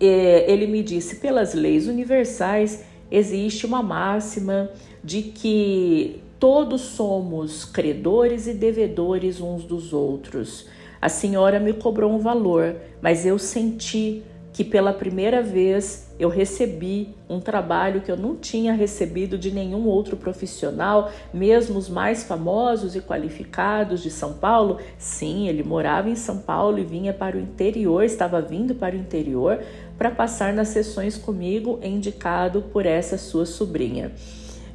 é, 0.00 0.50
ele 0.50 0.66
me 0.66 0.82
disse: 0.82 1.16
pelas 1.16 1.52
leis 1.52 1.86
universais 1.86 2.87
existe 3.10 3.66
uma 3.66 3.82
máxima 3.82 4.70
de 5.02 5.22
que 5.22 6.20
todos 6.38 6.80
somos 6.80 7.64
credores 7.64 8.46
e 8.46 8.54
devedores 8.54 9.40
uns 9.40 9.64
dos 9.64 9.92
outros. 9.92 10.66
A 11.00 11.08
senhora 11.08 11.60
me 11.60 11.72
cobrou 11.72 12.12
um 12.12 12.18
valor, 12.18 12.76
mas 13.00 13.24
eu 13.24 13.38
senti 13.38 14.22
que 14.52 14.64
pela 14.64 14.92
primeira 14.92 15.40
vez 15.40 16.12
eu 16.18 16.28
recebi 16.28 17.14
um 17.30 17.38
trabalho 17.38 18.00
que 18.00 18.10
eu 18.10 18.16
não 18.16 18.34
tinha 18.34 18.72
recebido 18.72 19.38
de 19.38 19.52
nenhum 19.52 19.86
outro 19.86 20.16
profissional, 20.16 21.12
mesmo 21.32 21.78
os 21.78 21.88
mais 21.88 22.24
famosos 22.24 22.96
e 22.96 23.00
qualificados 23.00 24.02
de 24.02 24.10
São 24.10 24.32
Paulo. 24.32 24.78
Sim, 24.98 25.46
ele 25.46 25.62
morava 25.62 26.10
em 26.10 26.16
São 26.16 26.38
Paulo 26.38 26.80
e 26.80 26.84
vinha 26.84 27.12
para 27.12 27.36
o 27.36 27.40
interior, 27.40 28.02
estava 28.02 28.40
vindo 28.40 28.74
para 28.74 28.96
o 28.96 28.98
interior 28.98 29.60
para 29.98 30.10
passar 30.10 30.54
nas 30.54 30.68
sessões 30.68 31.18
comigo, 31.18 31.80
indicado 31.82 32.62
por 32.62 32.86
essa 32.86 33.18
sua 33.18 33.44
sobrinha. 33.44 34.12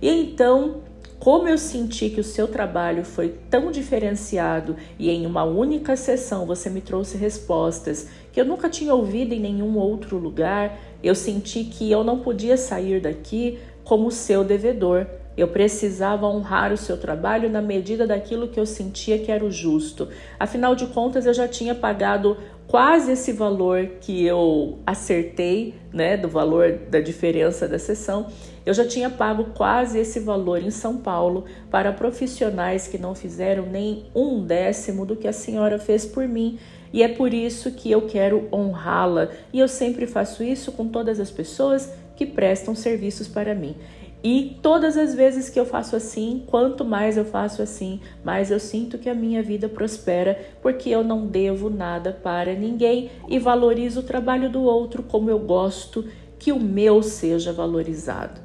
E 0.01 0.09
então 0.09 0.81
como 1.23 1.47
eu 1.47 1.57
senti 1.57 2.09
que 2.09 2.19
o 2.19 2.23
seu 2.23 2.49
trabalho 2.49 3.05
foi 3.05 3.33
tão 3.49 3.71
diferenciado 3.71 4.75
e 4.99 5.09
em 5.09 5.25
uma 5.25 5.45
única 5.45 5.95
sessão 5.95 6.45
você 6.45 6.69
me 6.69 6.81
trouxe 6.81 7.15
respostas 7.15 8.09
que 8.33 8.41
eu 8.41 8.43
nunca 8.43 8.69
tinha 8.69 8.93
ouvido 8.93 9.33
em 9.33 9.39
nenhum 9.39 9.77
outro 9.77 10.17
lugar, 10.17 10.77
eu 11.01 11.15
senti 11.15 11.63
que 11.63 11.89
eu 11.89 12.03
não 12.03 12.19
podia 12.19 12.57
sair 12.57 12.99
daqui 12.99 13.57
como 13.85 14.11
seu 14.11 14.43
devedor. 14.43 15.07
Eu 15.37 15.47
precisava 15.47 16.27
honrar 16.27 16.73
o 16.73 16.77
seu 16.77 16.97
trabalho 16.97 17.49
na 17.49 17.61
medida 17.61 18.05
daquilo 18.05 18.49
que 18.49 18.59
eu 18.59 18.65
sentia 18.65 19.17
que 19.17 19.31
era 19.31 19.45
o 19.45 19.49
justo. 19.49 20.09
Afinal 20.37 20.75
de 20.75 20.87
contas, 20.87 21.25
eu 21.25 21.33
já 21.33 21.47
tinha 21.47 21.73
pagado 21.73 22.35
quase 22.67 23.11
esse 23.11 23.31
valor 23.31 23.87
que 24.01 24.25
eu 24.25 24.79
acertei, 24.85 25.75
né, 25.91 26.17
do 26.17 26.27
valor 26.27 26.79
da 26.89 26.99
diferença 26.99 27.67
da 27.67 27.77
sessão, 27.77 28.27
eu 28.65 28.73
já 28.73 28.87
tinha 28.87 29.09
pago 29.09 29.51
quase 29.53 29.99
esse 29.99 30.19
valor 30.19 30.61
em 30.61 30.71
São 30.71 30.97
Paulo 30.97 31.45
para 31.69 31.91
profissionais 31.91 32.87
que 32.87 32.97
não 32.97 33.13
fizeram 33.13 33.65
nem 33.65 34.05
um 34.15 34.45
décimo 34.45 35.05
do 35.05 35.15
que 35.15 35.27
a 35.27 35.33
senhora 35.33 35.77
fez 35.77 36.05
por 36.05 36.27
mim. 36.27 36.57
E 36.93 37.03
é 37.03 37.07
por 37.07 37.33
isso 37.33 37.71
que 37.71 37.91
eu 37.91 38.03
quero 38.03 38.47
honrá-la. 38.53 39.29
E 39.51 39.59
eu 39.59 39.67
sempre 39.67 40.07
faço 40.07 40.43
isso 40.43 40.71
com 40.71 40.87
todas 40.87 41.19
as 41.19 41.31
pessoas 41.31 41.91
que 42.15 42.25
prestam 42.25 42.75
serviços 42.75 43.27
para 43.27 43.53
mim. 43.53 43.75
E 44.23 44.57
todas 44.61 44.95
as 44.95 45.13
vezes 45.13 45.49
que 45.49 45.59
eu 45.59 45.65
faço 45.65 45.97
assim, 45.97 46.43
quanto 46.47 46.85
mais 46.85 47.17
eu 47.17 47.25
faço 47.25 47.61
assim, 47.61 47.99
mais 48.23 48.49
eu 48.49 48.59
sinto 48.59 48.97
que 48.97 49.09
a 49.09 49.13
minha 49.13 49.43
vida 49.43 49.67
prospera, 49.67 50.39
porque 50.61 50.89
eu 50.89 51.03
não 51.03 51.27
devo 51.27 51.69
nada 51.69 52.13
para 52.13 52.53
ninguém 52.53 53.11
e 53.27 53.37
valorizo 53.37 53.99
o 53.99 54.03
trabalho 54.03 54.49
do 54.49 54.61
outro 54.61 55.03
como 55.03 55.29
eu 55.29 55.39
gosto 55.39 56.05
que 56.39 56.53
o 56.53 56.59
meu 56.59 57.03
seja 57.03 57.51
valorizado. 57.51 58.39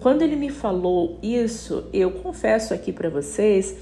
Quando 0.00 0.22
ele 0.22 0.34
me 0.34 0.50
falou 0.50 1.20
isso, 1.22 1.84
eu 1.92 2.10
confesso 2.10 2.74
aqui 2.74 2.92
para 2.92 3.08
vocês, 3.08 3.76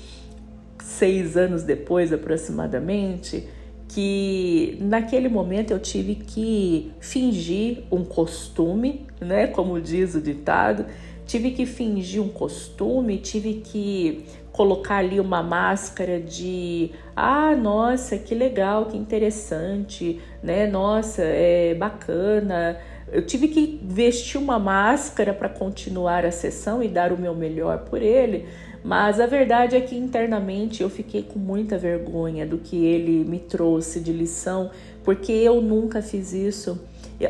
seis 0.83 1.39
anos 1.39 1.63
depois 1.63 2.13
aproximadamente, 2.13 3.49
que 3.89 4.77
naquele 4.81 5.29
momento 5.29 5.71
eu 5.71 5.79
tive 5.79 6.15
que 6.15 6.93
fingir 7.01 7.85
um 7.91 8.05
costume, 8.05 9.07
né, 9.21 9.47
como 9.47 9.81
diz 9.81 10.15
o 10.15 10.21
ditado, 10.21 10.85
tive 11.31 11.53
que 11.53 11.65
fingir 11.65 12.21
um 12.21 12.29
costume, 12.29 13.17
tive 13.19 13.63
que 13.65 14.25
colocar 14.51 14.97
ali 14.97 15.21
uma 15.21 15.45
máscara 15.45 16.19
de 16.19 16.91
ah, 17.15 17.55
nossa, 17.55 18.19
que 18.19 18.35
legal, 18.35 18.87
que 18.87 18.97
interessante, 18.97 20.21
né? 20.43 20.67
Nossa, 20.67 21.23
é 21.23 21.73
bacana. 21.75 22.77
Eu 23.13 23.25
tive 23.25 23.47
que 23.47 23.81
vestir 23.85 24.39
uma 24.39 24.59
máscara 24.59 25.33
para 25.33 25.49
continuar 25.49 26.25
a 26.25 26.33
sessão 26.33 26.83
e 26.83 26.89
dar 26.89 27.13
o 27.13 27.19
meu 27.19 27.35
melhor 27.35 27.85
por 27.85 28.03
ele, 28.03 28.47
Mas 28.83 29.21
a 29.21 29.27
verdade 29.27 29.77
é 29.77 29.81
que 29.81 29.95
internamente 29.95 30.83
eu 30.83 30.89
fiquei 30.91 31.23
com 31.23 31.39
muita 31.39 31.77
vergonha 31.79 32.47
do 32.47 32.59
que 32.59 32.87
ele 32.87 33.25
me 33.25 33.39
trouxe 33.39 34.01
de 34.01 34.11
lição, 34.11 34.71
porque 35.05 35.31
eu 35.31 35.61
nunca 35.61 36.01
fiz 36.01 36.33
isso. 36.33 36.81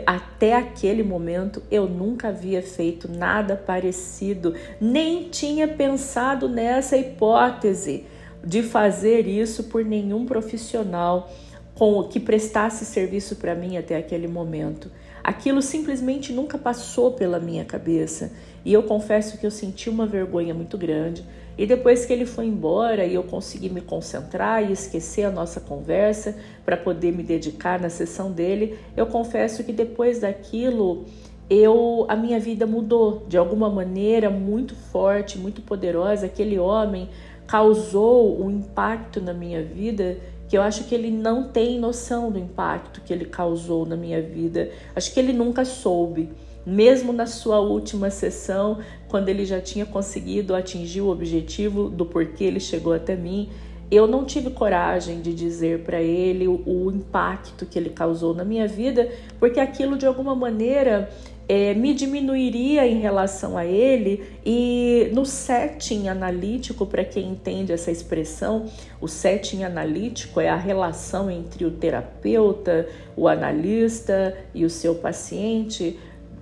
Até 0.06 0.54
aquele 0.54 1.02
momento 1.02 1.62
eu 1.70 1.88
nunca 1.88 2.28
havia 2.28 2.62
feito 2.62 3.10
nada 3.10 3.56
parecido, 3.56 4.54
nem 4.80 5.28
tinha 5.28 5.66
pensado 5.66 6.48
nessa 6.48 6.96
hipótese 6.96 8.06
de 8.44 8.62
fazer 8.62 9.26
isso 9.26 9.64
por 9.64 9.84
nenhum 9.84 10.24
profissional 10.24 11.30
com 11.74 12.04
que 12.04 12.20
prestasse 12.20 12.84
serviço 12.84 13.36
para 13.36 13.54
mim 13.54 13.76
até 13.76 13.96
aquele 13.96 14.28
momento. 14.28 14.90
Aquilo 15.22 15.62
simplesmente 15.62 16.32
nunca 16.32 16.58
passou 16.58 17.12
pela 17.12 17.38
minha 17.38 17.64
cabeça 17.64 18.32
e 18.64 18.72
eu 18.72 18.82
confesso 18.82 19.38
que 19.38 19.46
eu 19.46 19.50
senti 19.50 19.88
uma 19.88 20.06
vergonha 20.06 20.54
muito 20.54 20.76
grande. 20.76 21.24
E 21.60 21.66
depois 21.66 22.06
que 22.06 22.12
ele 22.14 22.24
foi 22.24 22.46
embora 22.46 23.04
e 23.04 23.14
eu 23.14 23.22
consegui 23.22 23.68
me 23.68 23.82
concentrar 23.82 24.66
e 24.66 24.72
esquecer 24.72 25.24
a 25.24 25.30
nossa 25.30 25.60
conversa 25.60 26.34
para 26.64 26.74
poder 26.74 27.12
me 27.12 27.22
dedicar 27.22 27.78
na 27.78 27.90
sessão 27.90 28.32
dele, 28.32 28.78
eu 28.96 29.04
confesso 29.04 29.62
que 29.62 29.70
depois 29.70 30.20
daquilo 30.20 31.04
eu 31.50 32.06
a 32.08 32.16
minha 32.16 32.40
vida 32.40 32.66
mudou 32.66 33.26
de 33.28 33.36
alguma 33.36 33.68
maneira 33.68 34.30
muito 34.30 34.74
forte, 34.74 35.36
muito 35.36 35.60
poderosa. 35.60 36.24
Aquele 36.24 36.58
homem 36.58 37.10
causou 37.46 38.42
um 38.42 38.50
impacto 38.50 39.20
na 39.20 39.34
minha 39.34 39.62
vida 39.62 40.16
que 40.48 40.56
eu 40.56 40.62
acho 40.62 40.84
que 40.84 40.94
ele 40.94 41.10
não 41.10 41.48
tem 41.48 41.78
noção 41.78 42.32
do 42.32 42.38
impacto 42.38 43.02
que 43.02 43.12
ele 43.12 43.26
causou 43.26 43.84
na 43.84 43.96
minha 43.96 44.22
vida. 44.22 44.70
Acho 44.96 45.12
que 45.12 45.20
ele 45.20 45.34
nunca 45.34 45.66
soube. 45.66 46.30
Mesmo 46.64 47.12
na 47.12 47.26
sua 47.26 47.60
última 47.60 48.10
sessão, 48.10 48.78
quando 49.08 49.28
ele 49.28 49.44
já 49.44 49.60
tinha 49.60 49.86
conseguido 49.86 50.54
atingir 50.54 51.00
o 51.00 51.08
objetivo 51.08 51.88
do 51.88 52.04
porquê 52.04 52.44
ele 52.44 52.60
chegou 52.60 52.92
até 52.92 53.16
mim, 53.16 53.48
eu 53.90 54.06
não 54.06 54.24
tive 54.24 54.50
coragem 54.50 55.20
de 55.20 55.34
dizer 55.34 55.80
para 55.80 56.00
ele 56.00 56.46
o, 56.46 56.62
o, 56.64 56.92
impacto 56.92 57.66
que 57.66 57.76
ele 57.76 57.90
causou 57.90 58.32
na 58.32 58.44
minha 58.44 58.68
vida, 58.68 59.10
porque 59.38 59.58
aquilo 59.58 59.98
de 59.98 60.06
alguma 60.06 60.34
maneira 60.36 61.10
é, 61.48 61.74
me 61.74 61.92
diminuiria 61.92 62.86
em 62.86 63.00
relação 63.00 63.58
a 63.58 63.66
ele 63.66 64.22
e 64.46 65.10
no 65.12 65.26
setting 65.26 66.06
analítico, 66.06 66.86
para 66.86 67.04
quem 67.04 67.30
entende 67.30 67.72
essa 67.72 67.90
expressão, 67.90 68.66
o 69.00 69.08
setting 69.08 69.64
analítico 69.64 70.40
é 70.40 70.48
a 70.48 70.56
relação 70.56 71.28
entre 71.28 71.64
o 71.64 71.72
terapeuta, 71.72 72.88
o 73.16 73.26
analista 73.26 74.36
e 74.54 74.64
o 74.64 74.70
seu 74.70 74.94
paciente. 74.94 75.98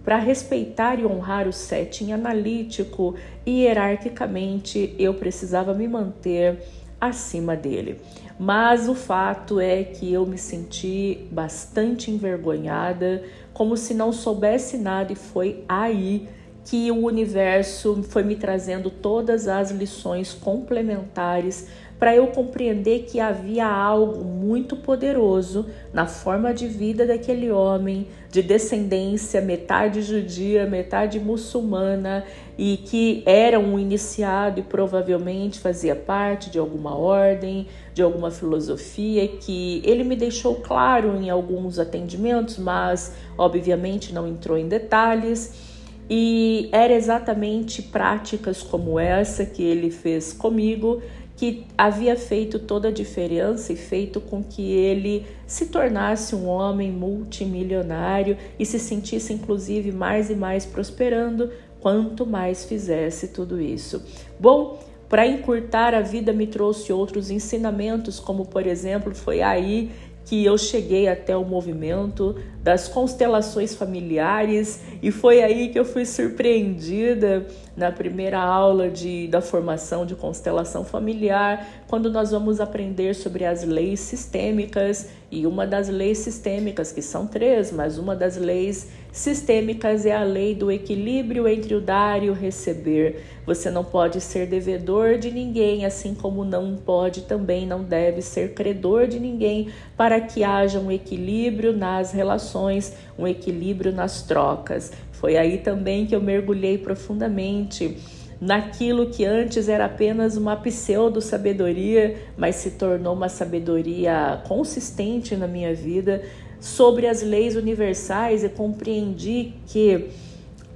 Para 0.08 0.16
respeitar 0.16 0.98
e 0.98 1.04
honrar 1.04 1.46
o 1.46 1.52
setting 1.52 2.12
analítico, 2.12 3.14
hierarquicamente 3.46 4.96
eu 4.98 5.12
precisava 5.12 5.74
me 5.74 5.86
manter 5.86 6.62
acima 6.98 7.54
dele. 7.54 8.00
Mas 8.40 8.88
o 8.88 8.94
fato 8.94 9.60
é 9.60 9.84
que 9.84 10.10
eu 10.10 10.24
me 10.24 10.38
senti 10.38 11.28
bastante 11.30 12.10
envergonhada, 12.10 13.22
como 13.52 13.76
se 13.76 13.92
não 13.92 14.10
soubesse 14.10 14.78
nada, 14.78 15.12
e 15.12 15.14
foi 15.14 15.62
aí 15.68 16.26
que 16.64 16.90
o 16.90 17.04
universo 17.04 18.02
foi 18.08 18.22
me 18.22 18.34
trazendo 18.34 18.88
todas 18.88 19.46
as 19.46 19.70
lições 19.70 20.32
complementares 20.32 21.68
para 21.98 22.14
eu 22.14 22.28
compreender 22.28 23.06
que 23.08 23.18
havia 23.18 23.66
algo 23.66 24.24
muito 24.24 24.76
poderoso 24.76 25.66
na 25.92 26.06
forma 26.06 26.54
de 26.54 26.68
vida 26.68 27.04
daquele 27.04 27.50
homem, 27.50 28.06
de 28.30 28.40
descendência 28.40 29.40
metade 29.40 30.02
judia, 30.02 30.64
metade 30.66 31.18
muçulmana, 31.18 32.24
e 32.56 32.76
que 32.76 33.22
era 33.26 33.58
um 33.58 33.78
iniciado 33.78 34.60
e 34.60 34.62
provavelmente 34.62 35.58
fazia 35.58 35.94
parte 35.96 36.50
de 36.50 36.58
alguma 36.58 36.96
ordem, 36.96 37.66
de 37.94 38.02
alguma 38.02 38.30
filosofia, 38.30 39.26
que 39.26 39.82
ele 39.84 40.04
me 40.04 40.14
deixou 40.14 40.56
claro 40.56 41.16
em 41.16 41.30
alguns 41.30 41.78
atendimentos, 41.78 42.58
mas 42.58 43.14
obviamente 43.36 44.12
não 44.12 44.26
entrou 44.26 44.56
em 44.56 44.68
detalhes. 44.68 45.68
E 46.10 46.70
era 46.72 46.94
exatamente 46.94 47.82
práticas 47.82 48.62
como 48.62 48.98
essa 48.98 49.44
que 49.44 49.62
ele 49.62 49.90
fez 49.90 50.32
comigo 50.32 51.02
que 51.38 51.64
havia 51.78 52.16
feito 52.16 52.58
toda 52.58 52.88
a 52.88 52.90
diferença 52.90 53.72
e 53.72 53.76
feito 53.76 54.20
com 54.20 54.42
que 54.42 54.72
ele 54.72 55.24
se 55.46 55.66
tornasse 55.66 56.34
um 56.34 56.48
homem 56.48 56.90
multimilionário 56.90 58.36
e 58.58 58.66
se 58.66 58.76
sentisse 58.76 59.32
inclusive 59.32 59.92
mais 59.92 60.30
e 60.30 60.34
mais 60.34 60.66
prosperando 60.66 61.48
quanto 61.80 62.26
mais 62.26 62.64
fizesse 62.64 63.28
tudo 63.28 63.60
isso. 63.60 64.02
Bom, 64.40 64.80
para 65.08 65.28
encurtar 65.28 65.94
a 65.94 66.00
vida 66.00 66.32
me 66.32 66.48
trouxe 66.48 66.92
outros 66.92 67.30
ensinamentos, 67.30 68.18
como 68.18 68.44
por 68.44 68.66
exemplo, 68.66 69.14
foi 69.14 69.40
aí 69.40 69.92
que 70.28 70.44
eu 70.44 70.58
cheguei 70.58 71.08
até 71.08 71.34
o 71.34 71.42
movimento 71.42 72.36
das 72.62 72.86
constelações 72.86 73.74
familiares 73.74 74.82
e 75.02 75.10
foi 75.10 75.42
aí 75.42 75.70
que 75.70 75.78
eu 75.78 75.86
fui 75.86 76.04
surpreendida 76.04 77.46
na 77.74 77.90
primeira 77.90 78.38
aula 78.38 78.90
de, 78.90 79.26
da 79.28 79.40
formação 79.40 80.04
de 80.04 80.14
constelação 80.14 80.84
familiar, 80.84 81.66
quando 81.86 82.10
nós 82.10 82.30
vamos 82.30 82.60
aprender 82.60 83.14
sobre 83.14 83.46
as 83.46 83.64
leis 83.64 84.00
sistêmicas 84.00 85.08
e 85.30 85.46
uma 85.46 85.66
das 85.66 85.88
leis 85.88 86.18
sistêmicas, 86.18 86.92
que 86.92 87.00
são 87.00 87.26
três, 87.26 87.72
mas 87.72 87.96
uma 87.96 88.14
das 88.14 88.36
leis 88.36 88.88
sistêmicas 89.12 90.06
é 90.06 90.14
a 90.14 90.22
lei 90.22 90.54
do 90.54 90.70
equilíbrio 90.70 91.48
entre 91.48 91.74
o 91.74 91.80
dar 91.80 92.22
e 92.22 92.30
o 92.30 92.34
receber. 92.34 93.24
Você 93.46 93.70
não 93.70 93.84
pode 93.84 94.20
ser 94.20 94.46
devedor 94.46 95.18
de 95.18 95.30
ninguém, 95.30 95.84
assim 95.84 96.14
como 96.14 96.44
não 96.44 96.76
pode 96.76 97.22
também 97.22 97.66
não 97.66 97.82
deve 97.82 98.20
ser 98.22 98.54
credor 98.54 99.06
de 99.06 99.18
ninguém, 99.18 99.68
para 99.96 100.20
que 100.20 100.44
haja 100.44 100.78
um 100.78 100.90
equilíbrio 100.90 101.72
nas 101.72 102.12
relações, 102.12 102.94
um 103.18 103.26
equilíbrio 103.26 103.92
nas 103.92 104.22
trocas. 104.22 104.92
Foi 105.12 105.36
aí 105.36 105.58
também 105.58 106.06
que 106.06 106.14
eu 106.14 106.20
mergulhei 106.20 106.78
profundamente 106.78 107.96
naquilo 108.40 109.06
que 109.06 109.24
antes 109.24 109.68
era 109.68 109.86
apenas 109.86 110.36
uma 110.36 110.56
pseudo-sabedoria, 110.56 112.16
mas 112.36 112.56
se 112.56 112.72
tornou 112.72 113.14
uma 113.14 113.28
sabedoria 113.28 114.40
consistente 114.46 115.36
na 115.36 115.46
minha 115.46 115.74
vida 115.74 116.22
sobre 116.60 117.06
as 117.06 117.22
leis 117.22 117.56
universais 117.56 118.42
e 118.42 118.48
compreendi 118.48 119.54
que 119.66 120.10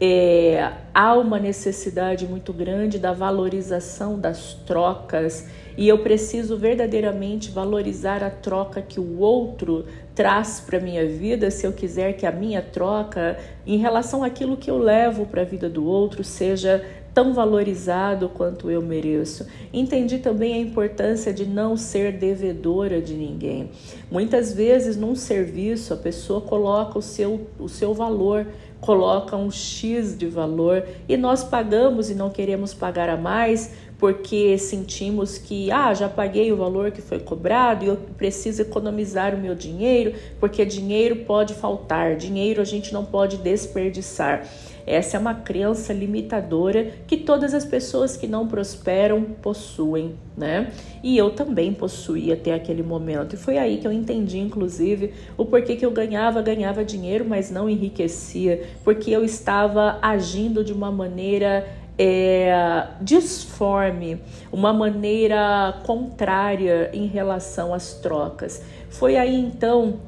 é, 0.00 0.72
há 0.92 1.14
uma 1.14 1.38
necessidade 1.38 2.26
muito 2.26 2.52
grande 2.52 2.98
da 2.98 3.12
valorização 3.12 4.18
das 4.18 4.54
trocas 4.66 5.46
e 5.76 5.88
eu 5.88 5.98
preciso 5.98 6.56
verdadeiramente 6.56 7.50
valorizar 7.50 8.22
a 8.22 8.28
troca 8.28 8.82
que 8.82 8.98
o 8.98 9.20
outro 9.20 9.86
traz 10.14 10.60
para 10.60 10.80
minha 10.80 11.06
vida, 11.06 11.50
se 11.50 11.66
eu 11.66 11.72
quiser 11.72 12.14
que 12.14 12.26
a 12.26 12.32
minha 12.32 12.60
troca 12.60 13.38
em 13.66 13.78
relação 13.78 14.22
àquilo 14.22 14.56
que 14.56 14.70
eu 14.70 14.76
levo 14.76 15.24
para 15.24 15.42
a 15.42 15.44
vida 15.44 15.70
do 15.70 15.86
outro 15.86 16.22
seja 16.22 16.84
tão 17.14 17.34
valorizado 17.34 18.28
quanto 18.28 18.70
eu 18.70 18.80
mereço. 18.82 19.46
Entendi 19.72 20.18
também 20.18 20.54
a 20.54 20.58
importância 20.58 21.32
de 21.32 21.44
não 21.44 21.76
ser 21.76 22.12
devedora 22.12 23.00
de 23.00 23.14
ninguém. 23.14 23.70
Muitas 24.10 24.52
vezes, 24.52 24.96
num 24.96 25.14
serviço, 25.14 25.92
a 25.94 25.96
pessoa 25.96 26.40
coloca 26.40 26.98
o 26.98 27.02
seu, 27.02 27.46
o 27.58 27.68
seu 27.68 27.92
valor, 27.92 28.46
coloca 28.80 29.36
um 29.36 29.50
X 29.50 30.16
de 30.16 30.26
valor 30.26 30.84
e 31.08 31.16
nós 31.16 31.44
pagamos 31.44 32.10
e 32.10 32.14
não 32.14 32.30
queremos 32.30 32.74
pagar 32.74 33.08
a 33.08 33.16
mais 33.16 33.70
porque 34.02 34.58
sentimos 34.58 35.38
que 35.38 35.70
ah, 35.70 35.94
já 35.94 36.08
paguei 36.08 36.50
o 36.50 36.56
valor 36.56 36.90
que 36.90 37.00
foi 37.00 37.20
cobrado 37.20 37.84
e 37.84 37.86
eu 37.86 37.96
preciso 38.16 38.60
economizar 38.60 39.32
o 39.32 39.38
meu 39.38 39.54
dinheiro, 39.54 40.14
porque 40.40 40.64
dinheiro 40.64 41.18
pode 41.24 41.54
faltar, 41.54 42.16
dinheiro 42.16 42.60
a 42.60 42.64
gente 42.64 42.92
não 42.92 43.04
pode 43.04 43.36
desperdiçar. 43.36 44.44
Essa 44.86 45.16
é 45.16 45.20
uma 45.20 45.34
crença 45.34 45.92
limitadora 45.92 46.92
que 47.06 47.16
todas 47.16 47.54
as 47.54 47.64
pessoas 47.64 48.16
que 48.16 48.26
não 48.26 48.46
prosperam 48.46 49.22
possuem, 49.22 50.14
né? 50.36 50.72
E 51.02 51.16
eu 51.16 51.30
também 51.30 51.72
possuía 51.72 52.34
até 52.34 52.54
aquele 52.54 52.82
momento. 52.82 53.34
E 53.34 53.36
foi 53.36 53.58
aí 53.58 53.78
que 53.78 53.86
eu 53.86 53.92
entendi, 53.92 54.38
inclusive, 54.38 55.12
o 55.36 55.44
porquê 55.44 55.76
que 55.76 55.84
eu 55.84 55.90
ganhava, 55.90 56.42
ganhava 56.42 56.84
dinheiro, 56.84 57.24
mas 57.26 57.50
não 57.50 57.68
enriquecia, 57.68 58.62
porque 58.84 59.10
eu 59.10 59.24
estava 59.24 59.98
agindo 60.02 60.64
de 60.64 60.72
uma 60.72 60.90
maneira 60.90 61.66
é, 61.98 62.88
disforme, 63.00 64.20
uma 64.50 64.72
maneira 64.72 65.80
contrária 65.84 66.90
em 66.92 67.06
relação 67.06 67.74
às 67.74 67.94
trocas. 67.94 68.62
Foi 68.88 69.16
aí 69.16 69.34
então 69.34 70.00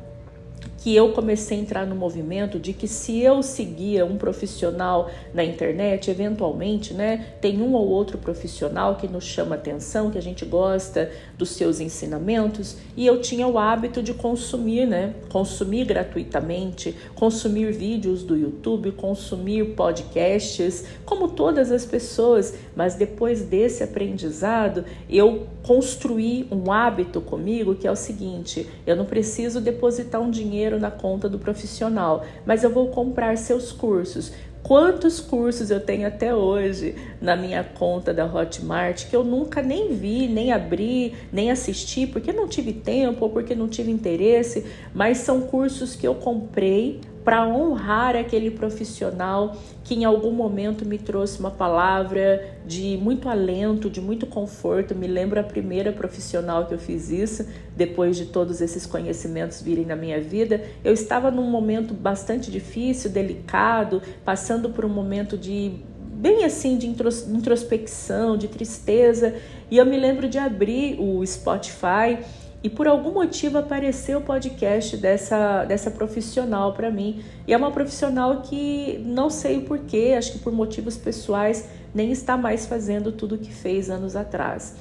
que 0.85 0.95
eu 0.95 1.13
comecei 1.13 1.57
a 1.57 1.61
entrar 1.63 1.87
no 1.87 1.97
movimento 1.97 2.59
de 2.59 2.75
que 2.75 2.87
se 2.87 3.19
eu 3.19 3.43
seguia 3.43 4.05
um 4.05 4.19
profissional 4.19 5.11
na 5.33 5.43
internet, 5.43 6.11
eventualmente, 6.11 6.93
né, 6.93 7.29
tem 7.41 7.63
um 7.63 7.73
ou 7.73 7.89
outro 7.89 8.19
profissional 8.19 8.97
que 8.97 9.09
nos 9.09 9.25
chama 9.25 9.55
atenção, 9.55 10.11
que 10.11 10.19
a 10.19 10.21
gente 10.21 10.45
gosta 10.45 11.11
dos 11.39 11.53
seus 11.53 11.81
ensinamentos, 11.81 12.77
e 12.95 13.07
eu 13.07 13.23
tinha 13.23 13.47
o 13.47 13.59
hábito 13.59 14.03
de 14.03 14.13
consumir, 14.13 14.87
né, 14.87 15.15
consumir 15.31 15.87
gratuitamente, 15.87 16.95
consumir 17.15 17.73
vídeos 17.73 18.23
do 18.23 18.37
YouTube, 18.37 18.93
consumir 18.93 19.75
podcasts, 19.75 20.85
como 21.07 21.29
todas 21.29 21.73
as 21.73 21.87
pessoas, 21.87 22.59
mas 22.77 22.95
depois 22.95 23.41
desse 23.41 23.83
aprendizado, 23.83 24.85
eu 25.09 25.47
construí 25.63 26.47
um 26.51 26.71
hábito 26.71 27.23
comigo 27.23 27.75
que 27.75 27.87
é 27.87 27.91
o 27.91 27.97
seguinte: 27.97 28.69
eu 28.87 28.95
não 28.95 29.07
preciso 29.07 29.63
depositar 29.63 30.21
um 30.21 30.31
dinheiro 30.31 30.74
na 30.79 30.91
conta 30.91 31.29
do 31.29 31.39
profissional, 31.39 32.25
mas 32.45 32.65
eu 32.65 32.71
vou 32.71 32.89
comprar 32.89 33.37
seus 33.37 33.73
cursos. 33.73 34.33
Quantos 34.63 35.21
cursos 35.21 35.71
eu 35.71 35.79
tenho 35.79 36.09
até 36.09 36.35
hoje 36.35 36.95
na 37.21 37.37
minha 37.37 37.63
conta 37.63 38.15
da 38.15 38.25
Hotmart 38.25 39.11
que 39.11 39.15
eu 39.15 39.23
nunca 39.23 39.61
nem 39.61 39.95
vi, 39.95 40.27
nem 40.27 40.53
abri, 40.53 41.15
nem 41.31 41.51
assisti, 41.51 42.07
porque 42.07 42.33
não 42.33 42.49
tive 42.49 42.73
tempo 42.73 43.27
ou 43.27 43.31
porque 43.31 43.55
não 43.55 43.69
tive 43.69 43.91
interesse, 43.91 44.65
mas 44.95 45.19
são 45.19 45.43
cursos 45.43 45.95
que 45.95 46.09
eu 46.09 46.15
comprei 46.15 47.01
para 47.25 47.47
honrar 47.47 48.15
aquele 48.15 48.51
profissional 48.51 49.57
que 49.83 49.95
em 49.95 50.05
algum 50.05 50.31
momento 50.31 50.85
me 50.85 50.99
trouxe 50.99 51.41
uma 51.41 51.51
palavra 51.51 52.59
de 52.67 52.99
muito 52.99 53.29
alento, 53.29 53.89
de 53.89 54.01
muito 54.01 54.27
conforto. 54.27 54.95
Me 54.95 55.07
lembro 55.07 55.41
a 55.41 55.43
primeira 55.43 55.91
profissional 55.91 56.67
que 56.67 56.75
eu 56.75 56.79
fiz 56.79 57.11
isso, 57.11 57.47
depois 57.75 58.17
de 58.17 58.27
todos 58.27 58.61
esses 58.61 58.85
conhecimentos 58.85 59.63
virem 59.63 59.87
na 59.87 59.97
minha 59.97 60.21
vida. 60.21 60.63
Eu 60.85 60.93
estava 60.93 61.31
num 61.31 61.51
momento 61.51 61.95
bastante 61.95 62.51
difícil, 62.51 63.11
delicado, 63.11 64.03
passando 64.25 64.69
por 64.71 64.85
um 64.85 64.91
momento 64.91 65.39
de 65.39 65.73
bem 66.25 66.45
assim 66.45 66.79
de 66.79 66.87
introspecção, 66.87 68.37
de 68.37 68.49
tristeza, 68.49 69.35
e 69.71 69.77
eu 69.77 69.85
me 69.85 69.99
lembro 69.99 70.29
de 70.29 70.39
abrir 70.39 70.99
o 70.99 71.27
Spotify 71.27 72.19
e 72.65 72.71
por 72.71 72.89
algum 72.89 73.13
motivo 73.13 73.59
apareceu 73.59 74.21
o 74.21 74.23
podcast 74.23 74.97
dessa, 74.97 75.67
dessa 75.67 75.91
profissional 75.91 76.73
para 76.73 76.91
mim. 76.91 77.23
E 77.47 77.53
é 77.53 77.57
uma 77.59 77.71
profissional 77.71 78.41
que 78.41 78.99
não 79.05 79.29
sei 79.29 79.59
o 79.59 79.63
porquê, 79.67 80.15
acho 80.17 80.33
que 80.33 80.39
por 80.39 80.51
motivos 80.51 80.97
pessoais 80.97 81.69
nem 81.95 82.11
está 82.11 82.39
mais 82.39 82.65
fazendo 82.65 83.13
tudo 83.13 83.35
o 83.35 83.39
que 83.39 83.53
fez 83.53 83.91
anos 83.91 84.17
atrás. 84.17 84.77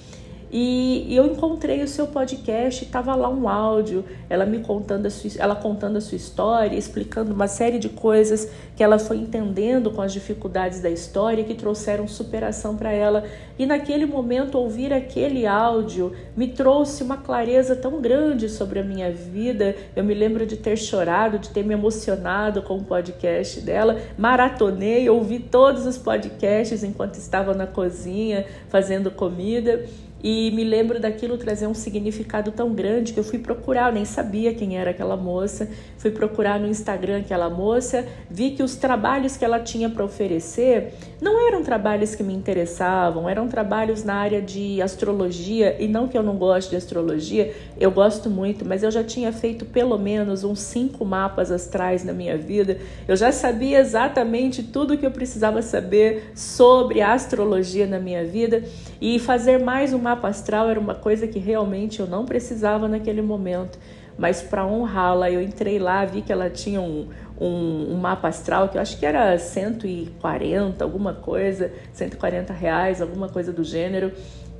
E, 0.55 1.07
eu 1.09 1.25
encontrei 1.25 1.81
o 1.81 1.87
seu 1.87 2.05
podcast, 2.05 2.85
estava 2.85 3.15
lá 3.15 3.27
um 3.27 3.49
áudio, 3.49 4.05
ela 4.29 4.45
me 4.45 4.59
contando 4.59 5.07
a 5.07 5.09
sua, 5.09 5.31
ela 5.39 5.55
contando 5.55 5.97
a 5.97 6.01
sua 6.01 6.15
história, 6.15 6.77
explicando 6.77 7.33
uma 7.33 7.47
série 7.47 7.79
de 7.79 7.89
coisas 7.89 8.47
que 8.75 8.83
ela 8.83 8.99
foi 8.99 9.17
entendendo 9.17 9.89
com 9.89 9.99
as 9.99 10.13
dificuldades 10.13 10.79
da 10.79 10.91
história 10.91 11.43
que 11.43 11.55
trouxeram 11.55 12.07
superação 12.07 12.77
para 12.77 12.91
ela. 12.91 13.23
E 13.57 13.65
naquele 13.65 14.05
momento 14.05 14.59
ouvir 14.59 14.93
aquele 14.93 15.47
áudio 15.47 16.13
me 16.37 16.47
trouxe 16.47 17.01
uma 17.01 17.17
clareza 17.17 17.75
tão 17.75 17.99
grande 17.99 18.47
sobre 18.47 18.77
a 18.77 18.83
minha 18.83 19.11
vida. 19.11 19.75
Eu 19.95 20.03
me 20.03 20.13
lembro 20.13 20.45
de 20.45 20.55
ter 20.55 20.77
chorado, 20.77 21.39
de 21.39 21.49
ter 21.49 21.63
me 21.63 21.73
emocionado 21.73 22.61
com 22.61 22.77
o 22.77 22.83
podcast 22.83 23.59
dela. 23.59 23.99
Maratonei, 24.19 25.09
ouvi 25.09 25.39
todos 25.39 25.87
os 25.87 25.97
podcasts 25.97 26.83
enquanto 26.83 27.15
estava 27.15 27.55
na 27.55 27.65
cozinha 27.65 28.45
fazendo 28.69 29.09
comida 29.09 29.83
e 30.23 30.49
me 30.51 30.63
lembro 30.63 31.01
daquilo 31.01 31.37
trazer 31.37 31.67
um 31.67 31.73
significado 31.73 32.51
tão 32.53 32.73
grande 32.73 33.11
que 33.11 33.19
eu 33.19 33.23
fui 33.25 33.37
procurar, 33.37 33.89
eu 33.89 33.95
nem 33.95 34.05
sabia 34.05 34.53
quem 34.53 34.77
era 34.77 34.91
aquela 34.91 35.17
moça, 35.17 35.69
fui 35.97 36.11
procurar 36.11 36.57
no 36.57 36.67
Instagram 36.67 37.19
aquela 37.19 37.49
moça, 37.49 38.07
vi 38.29 38.51
que 38.51 38.63
os 38.63 38.77
trabalhos 38.77 39.35
que 39.35 39.43
ela 39.43 39.59
tinha 39.59 39.89
para 39.89 40.05
oferecer 40.05 40.93
não 41.23 41.47
eram 41.47 41.63
trabalhos 41.63 42.13
que 42.13 42.21
me 42.21 42.33
interessavam, 42.33 43.29
eram 43.29 43.47
trabalhos 43.47 44.03
na 44.03 44.15
área 44.15 44.41
de 44.41 44.81
astrologia, 44.81 45.77
e 45.79 45.87
não 45.87 46.07
que 46.07 46.17
eu 46.17 46.21
não 46.21 46.35
goste 46.35 46.71
de 46.71 46.75
astrologia, 46.75 47.55
eu 47.79 47.89
gosto 47.89 48.29
muito, 48.29 48.65
mas 48.65 48.83
eu 48.83 48.91
já 48.91 49.03
tinha 49.03 49.31
feito 49.31 49.63
pelo 49.63 49.97
menos 49.97 50.43
uns 50.43 50.59
cinco 50.59 51.05
mapas 51.05 51.49
astrais 51.49 52.03
na 52.03 52.11
minha 52.11 52.37
vida, 52.37 52.77
eu 53.07 53.15
já 53.15 53.31
sabia 53.31 53.79
exatamente 53.79 54.61
tudo 54.61 54.95
o 54.95 54.97
que 54.97 55.05
eu 55.05 55.11
precisava 55.11 55.61
saber 55.61 56.31
sobre 56.35 57.01
astrologia 57.01 57.87
na 57.87 57.99
minha 57.99 58.25
vida, 58.25 58.61
e 58.99 59.17
fazer 59.17 59.59
mais 59.59 59.93
uma 59.93 60.03
mapa 60.03 60.27
astral 60.27 60.69
era 60.69 60.79
uma 60.79 60.95
coisa 60.95 61.25
que 61.25 61.39
realmente 61.39 62.01
eu 62.01 62.05
não 62.05 62.25
precisava 62.25 62.85
naquele 62.87 63.21
momento, 63.21 63.79
mas 64.17 64.41
para 64.41 64.65
honrá-la, 64.65 65.31
eu 65.31 65.41
entrei 65.41 65.79
lá, 65.79 66.05
vi 66.05 66.21
que 66.21 66.31
ela 66.31 66.49
tinha 66.49 66.81
um, 66.81 67.07
um, 67.39 67.93
um, 67.93 67.97
mapa 67.97 68.27
astral 68.27 68.69
que 68.69 68.77
eu 68.77 68.81
acho 68.81 68.97
que 68.97 69.05
era 69.05 69.37
140, 69.37 70.83
alguma 70.83 71.13
coisa, 71.13 71.71
140 71.91 72.53
reais, 72.53 73.01
alguma 73.01 73.29
coisa 73.29 73.51
do 73.51 73.63
gênero. 73.63 74.11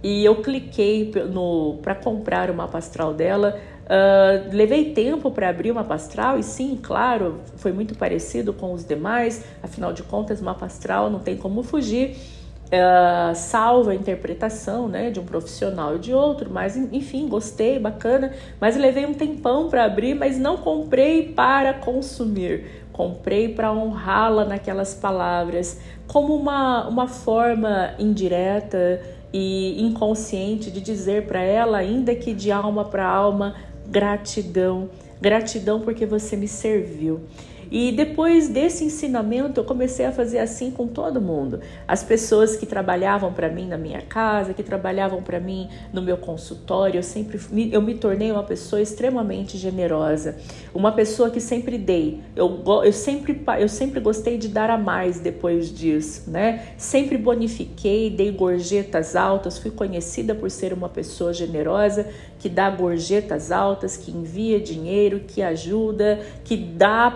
E 0.01 0.25
eu 0.25 0.41
cliquei 0.41 1.11
para 1.81 1.95
comprar 1.95 2.49
o 2.49 2.53
mapa 2.53 2.77
astral 2.77 3.13
dela. 3.13 3.57
Uh, 3.83 4.55
levei 4.55 4.93
tempo 4.93 5.31
para 5.31 5.49
abrir 5.49 5.71
o 5.71 5.75
mapa 5.75 5.95
astral 5.95 6.37
e 6.37 6.43
sim, 6.43 6.77
claro, 6.81 7.39
foi 7.57 7.71
muito 7.71 7.95
parecido 7.95 8.53
com 8.53 8.73
os 8.73 8.85
demais. 8.85 9.45
Afinal 9.61 9.93
de 9.93 10.03
contas, 10.03 10.41
mapa 10.41 10.65
astral 10.65 11.09
não 11.09 11.19
tem 11.19 11.37
como 11.37 11.63
fugir 11.63 12.17
uh, 12.73 13.35
salva 13.35 13.91
a 13.91 13.95
interpretação 13.95 14.87
né, 14.87 15.11
de 15.11 15.19
um 15.19 15.25
profissional 15.25 15.95
e 15.95 15.99
de 15.99 16.13
outro, 16.13 16.49
mas 16.51 16.75
enfim, 16.75 17.27
gostei, 17.27 17.77
bacana, 17.77 18.33
mas 18.59 18.75
levei 18.75 19.05
um 19.05 19.13
tempão 19.13 19.69
para 19.69 19.85
abrir, 19.85 20.15
mas 20.15 20.39
não 20.39 20.57
comprei 20.57 21.31
para 21.31 21.73
consumir, 21.73 22.83
comprei 22.91 23.49
para 23.49 23.71
honrá-la 23.71 24.45
naquelas 24.45 24.93
palavras, 24.93 25.79
como 26.07 26.35
uma, 26.35 26.87
uma 26.87 27.07
forma 27.07 27.93
indireta 27.99 29.01
e 29.31 29.81
inconsciente 29.81 30.69
de 30.71 30.81
dizer 30.81 31.25
para 31.27 31.41
ela, 31.41 31.77
ainda 31.77 32.15
que 32.15 32.33
de 32.33 32.51
alma 32.51 32.85
para 32.85 33.07
alma, 33.07 33.55
gratidão, 33.87 34.89
gratidão 35.21 35.79
porque 35.79 36.05
você 36.05 36.35
me 36.35 36.47
serviu. 36.47 37.21
E 37.73 37.91
depois 37.91 38.47
desse 38.47 38.85
ensinamento, 38.85 39.59
eu 39.59 39.63
comecei 39.63 40.05
a 40.05 40.11
fazer 40.11 40.37
assim 40.37 40.69
com 40.69 40.85
todo 40.85 41.19
mundo. 41.19 41.59
As 41.87 42.03
pessoas 42.03 42.55
que 42.55 42.67
trabalhavam 42.67 43.33
para 43.33 43.49
mim 43.49 43.65
na 43.67 43.79
minha 43.79 43.99
casa, 43.99 44.53
que 44.53 44.61
trabalhavam 44.61 45.23
para 45.23 45.39
mim 45.39 45.67
no 45.91 45.99
meu 45.99 46.15
consultório, 46.17 46.99
eu 46.99 47.03
sempre 47.03 47.39
eu 47.71 47.81
me 47.81 47.95
tornei 47.95 48.31
uma 48.31 48.43
pessoa 48.43 48.79
extremamente 48.79 49.57
generosa, 49.57 50.37
uma 50.71 50.91
pessoa 50.91 51.31
que 51.31 51.39
sempre 51.39 51.79
dei. 51.79 52.21
Eu, 52.35 52.61
eu 52.83 52.93
sempre 52.93 53.41
eu 53.59 53.67
sempre 53.67 53.99
gostei 53.99 54.37
de 54.37 54.49
dar 54.49 54.69
a 54.69 54.77
mais 54.77 55.19
depois 55.19 55.73
disso, 55.73 56.29
né? 56.29 56.75
Sempre 56.77 57.17
bonifiquei, 57.17 58.11
dei 58.11 58.31
gorjetas 58.31 59.15
altas, 59.15 59.57
fui 59.57 59.71
conhecida 59.71 60.35
por 60.35 60.51
ser 60.51 60.73
uma 60.73 60.89
pessoa 60.89 61.33
generosa 61.33 62.05
que 62.43 62.49
dá 62.49 62.69
gorjetas 62.69 63.53
altas, 63.53 63.95
que 63.95 64.11
envia 64.11 64.59
dinheiro, 64.59 65.21
que 65.25 65.41
ajuda, 65.41 66.19
que 66.43 66.57
dá 66.57 67.09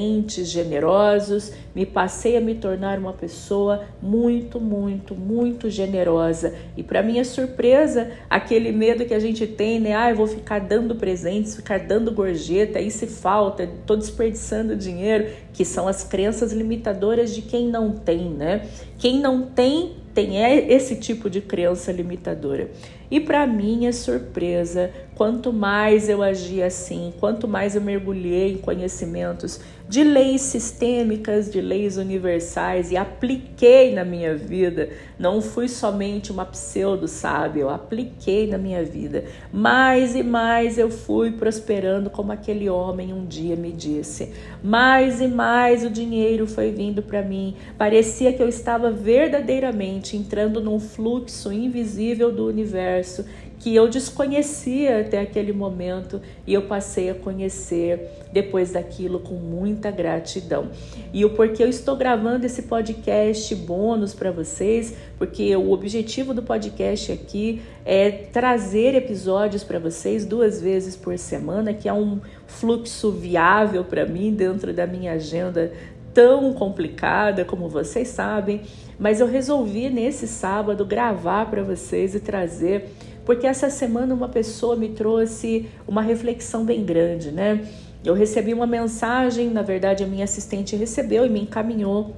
presentes 0.00 0.48
generosos. 0.48 1.52
Me 1.74 1.84
passei 1.84 2.36
a 2.36 2.40
me 2.40 2.54
tornar 2.54 2.98
uma 2.98 3.12
pessoa 3.12 3.84
muito, 4.00 4.58
muito, 4.58 5.14
muito 5.14 5.68
generosa. 5.68 6.54
E 6.76 6.82
para 6.82 7.02
minha 7.02 7.24
surpresa, 7.24 8.10
aquele 8.28 8.72
medo 8.72 9.04
que 9.04 9.14
a 9.14 9.20
gente 9.20 9.46
tem, 9.46 9.78
né? 9.78 9.94
Ah, 9.94 10.10
eu 10.10 10.16
vou 10.16 10.26
ficar 10.26 10.58
dando 10.60 10.94
presentes, 10.94 11.54
ficar 11.54 11.80
dando 11.80 12.10
gorjeta, 12.12 12.78
aí 12.78 12.90
se 12.90 13.06
falta, 13.06 13.68
tô 13.86 13.94
desperdiçando 13.94 14.74
dinheiro, 14.74 15.28
que 15.52 15.64
são 15.64 15.86
as 15.86 16.02
crenças 16.02 16.52
limitadoras 16.52 17.34
de 17.34 17.42
quem 17.42 17.68
não 17.68 17.92
tem, 17.92 18.30
né? 18.30 18.66
Quem 18.98 19.20
não 19.20 19.42
tem 19.42 20.00
tem 20.14 20.38
esse 20.72 20.96
tipo 20.96 21.30
de 21.30 21.40
crença 21.40 21.92
limitadora. 21.92 22.70
E 23.10 23.20
para 23.20 23.46
minha 23.46 23.92
surpresa, 23.92 24.90
quanto 25.14 25.52
mais 25.52 26.08
eu 26.08 26.22
agi 26.22 26.62
assim, 26.62 27.12
quanto 27.18 27.48
mais 27.48 27.74
eu 27.74 27.80
mergulhei 27.80 28.52
em 28.52 28.58
conhecimentos 28.58 29.60
de 29.90 30.04
leis 30.04 30.42
sistêmicas, 30.42 31.50
de 31.50 31.60
leis 31.60 31.96
universais 31.96 32.92
e 32.92 32.96
apliquei 32.96 33.92
na 33.92 34.04
minha 34.04 34.36
vida, 34.36 34.88
não 35.18 35.42
fui 35.42 35.66
somente 35.66 36.30
uma 36.30 36.44
pseudo 36.44 37.08
sábia, 37.08 37.62
eu 37.62 37.68
apliquei 37.68 38.46
na 38.46 38.56
minha 38.56 38.84
vida. 38.84 39.24
Mais 39.52 40.14
e 40.14 40.22
mais 40.22 40.78
eu 40.78 40.92
fui 40.92 41.32
prosperando 41.32 42.08
como 42.08 42.30
aquele 42.30 42.70
homem 42.70 43.12
um 43.12 43.26
dia 43.26 43.56
me 43.56 43.72
disse. 43.72 44.32
Mais 44.62 45.20
e 45.20 45.26
mais 45.26 45.84
o 45.84 45.90
dinheiro 45.90 46.46
foi 46.46 46.70
vindo 46.70 47.02
para 47.02 47.20
mim. 47.20 47.56
Parecia 47.76 48.32
que 48.32 48.40
eu 48.40 48.48
estava 48.48 48.92
verdadeiramente 48.92 50.16
entrando 50.16 50.60
num 50.60 50.78
fluxo 50.78 51.52
invisível 51.52 52.30
do 52.30 52.46
universo 52.46 53.24
que 53.60 53.76
eu 53.76 53.88
desconhecia 53.88 55.02
até 55.02 55.20
aquele 55.20 55.52
momento 55.52 56.20
e 56.46 56.54
eu 56.54 56.62
passei 56.62 57.10
a 57.10 57.14
conhecer 57.14 58.08
depois 58.32 58.72
daquilo 58.72 59.20
com 59.20 59.34
muita 59.34 59.90
gratidão. 59.90 60.70
E 61.12 61.26
o 61.26 61.30
porquê 61.30 61.62
eu 61.62 61.68
estou 61.68 61.94
gravando 61.94 62.46
esse 62.46 62.62
podcast 62.62 63.54
bônus 63.54 64.14
para 64.14 64.30
vocês, 64.30 64.94
porque 65.18 65.54
o 65.54 65.72
objetivo 65.72 66.32
do 66.32 66.42
podcast 66.42 67.12
aqui 67.12 67.60
é 67.84 68.10
trazer 68.10 68.94
episódios 68.94 69.62
para 69.62 69.78
vocês 69.78 70.24
duas 70.24 70.60
vezes 70.60 70.96
por 70.96 71.18
semana, 71.18 71.74
que 71.74 71.86
é 71.86 71.92
um 71.92 72.18
fluxo 72.46 73.12
viável 73.12 73.84
para 73.84 74.06
mim 74.06 74.32
dentro 74.32 74.72
da 74.72 74.86
minha 74.86 75.12
agenda 75.12 75.70
tão 76.14 76.52
complicada, 76.54 77.44
como 77.44 77.68
vocês 77.68 78.08
sabem, 78.08 78.62
mas 78.98 79.20
eu 79.20 79.26
resolvi 79.26 79.88
nesse 79.88 80.26
sábado 80.26 80.84
gravar 80.84 81.48
para 81.50 81.62
vocês 81.62 82.14
e 82.14 82.20
trazer, 82.20 82.90
porque 83.24 83.46
essa 83.46 83.70
semana 83.70 84.14
uma 84.14 84.28
pessoa 84.28 84.76
me 84.76 84.88
trouxe 84.88 85.68
uma 85.86 86.02
reflexão 86.02 86.64
bem 86.64 86.84
grande, 86.84 87.30
né? 87.30 87.66
Eu 88.04 88.14
recebi 88.14 88.54
uma 88.54 88.66
mensagem, 88.66 89.50
na 89.50 89.62
verdade 89.62 90.02
a 90.02 90.06
minha 90.06 90.24
assistente 90.24 90.74
recebeu 90.74 91.26
e 91.26 91.28
me 91.28 91.42
encaminhou 91.42 92.14